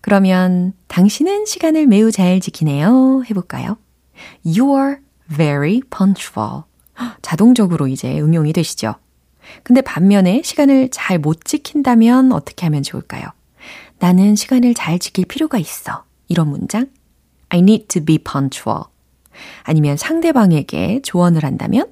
그러면 0.02 0.74
당신은 0.88 1.46
시간을 1.46 1.88
매우 1.88 2.12
잘 2.12 2.40
지키네요. 2.40 3.24
해볼까요? 3.30 3.78
You're 4.46 5.00
very 5.34 5.82
punctual. 5.96 6.64
자동적으로 7.22 7.88
이제 7.88 8.20
응용이 8.20 8.54
되시죠. 8.54 8.96
근데 9.64 9.82
반면에 9.82 10.42
시간을 10.44 10.90
잘 10.92 11.20
못 11.20 11.46
지킨다면 11.46 12.32
어떻게 12.32 12.66
하면 12.66 12.84
좋을까요? 12.84 13.24
나는 14.00 14.36
시간을 14.36 14.74
잘 14.74 14.98
지킬 14.98 15.26
필요가 15.26 15.58
있어. 15.58 16.04
이런 16.28 16.50
문장. 16.50 16.88
I 17.50 17.60
need 17.60 17.88
to 17.88 18.04
be 18.04 18.18
punctual. 18.18 18.84
아니면 19.64 19.98
상대방에게 19.98 21.02
조언을 21.04 21.44
한다면 21.44 21.88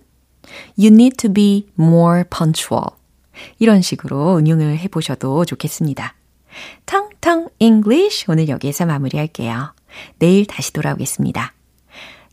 You 0.77 0.93
need 0.93 1.17
to 1.17 1.31
be 1.31 1.67
more 1.77 2.23
punctual. 2.29 2.85
이런 3.59 3.81
식으로 3.81 4.37
응용을 4.37 4.77
해보셔도 4.79 5.45
좋겠습니다. 5.45 6.15
텅텅 6.85 7.49
English 7.59 8.25
오늘 8.27 8.49
여기에서 8.49 8.85
마무리할게요. 8.85 9.73
내일 10.17 10.45
다시 10.45 10.73
돌아오겠습니다. 10.73 11.53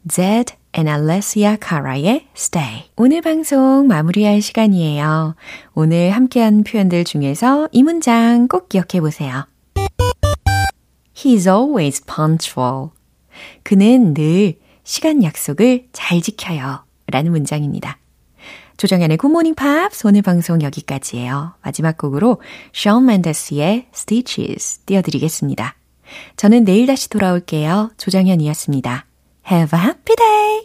Zed 0.08 0.54
and 0.76 0.88
Alessia 0.88 1.56
Cara의 1.60 2.26
Stay. 2.36 2.84
오늘 2.96 3.22
방송 3.22 3.86
마무리할 3.88 4.40
시간이에요. 4.40 5.34
오늘 5.74 6.10
함께한 6.10 6.64
표현들 6.64 7.04
중에서 7.04 7.68
이 7.72 7.82
문장 7.82 8.46
꼭 8.46 8.68
기억해 8.68 9.00
보세요. 9.00 9.46
He's 11.14 11.46
always 11.46 12.04
punctual. 12.04 12.90
그는 13.62 14.14
늘 14.14 14.58
시간 14.84 15.22
약속을 15.22 15.88
잘 15.92 16.20
지켜요. 16.20 16.84
라는 17.08 17.32
문장입니다. 17.32 17.98
조정현의 18.76 19.16
굿모닝 19.16 19.54
팝스 19.54 20.06
오늘 20.06 20.22
방송 20.22 20.60
여기까지예요. 20.60 21.54
마지막 21.62 21.96
곡으로 21.96 22.40
션 22.72 23.06
맨데스의 23.06 23.86
Stitches 23.94 24.80
띄워드리겠습니다. 24.84 25.74
저는 26.36 26.64
내일 26.64 26.86
다시 26.86 27.08
돌아올게요. 27.08 27.90
조정현이었습니다. 27.96 29.06
Have 29.46 29.72
a 29.72 29.76
happy 29.76 30.16
day! 30.16 30.62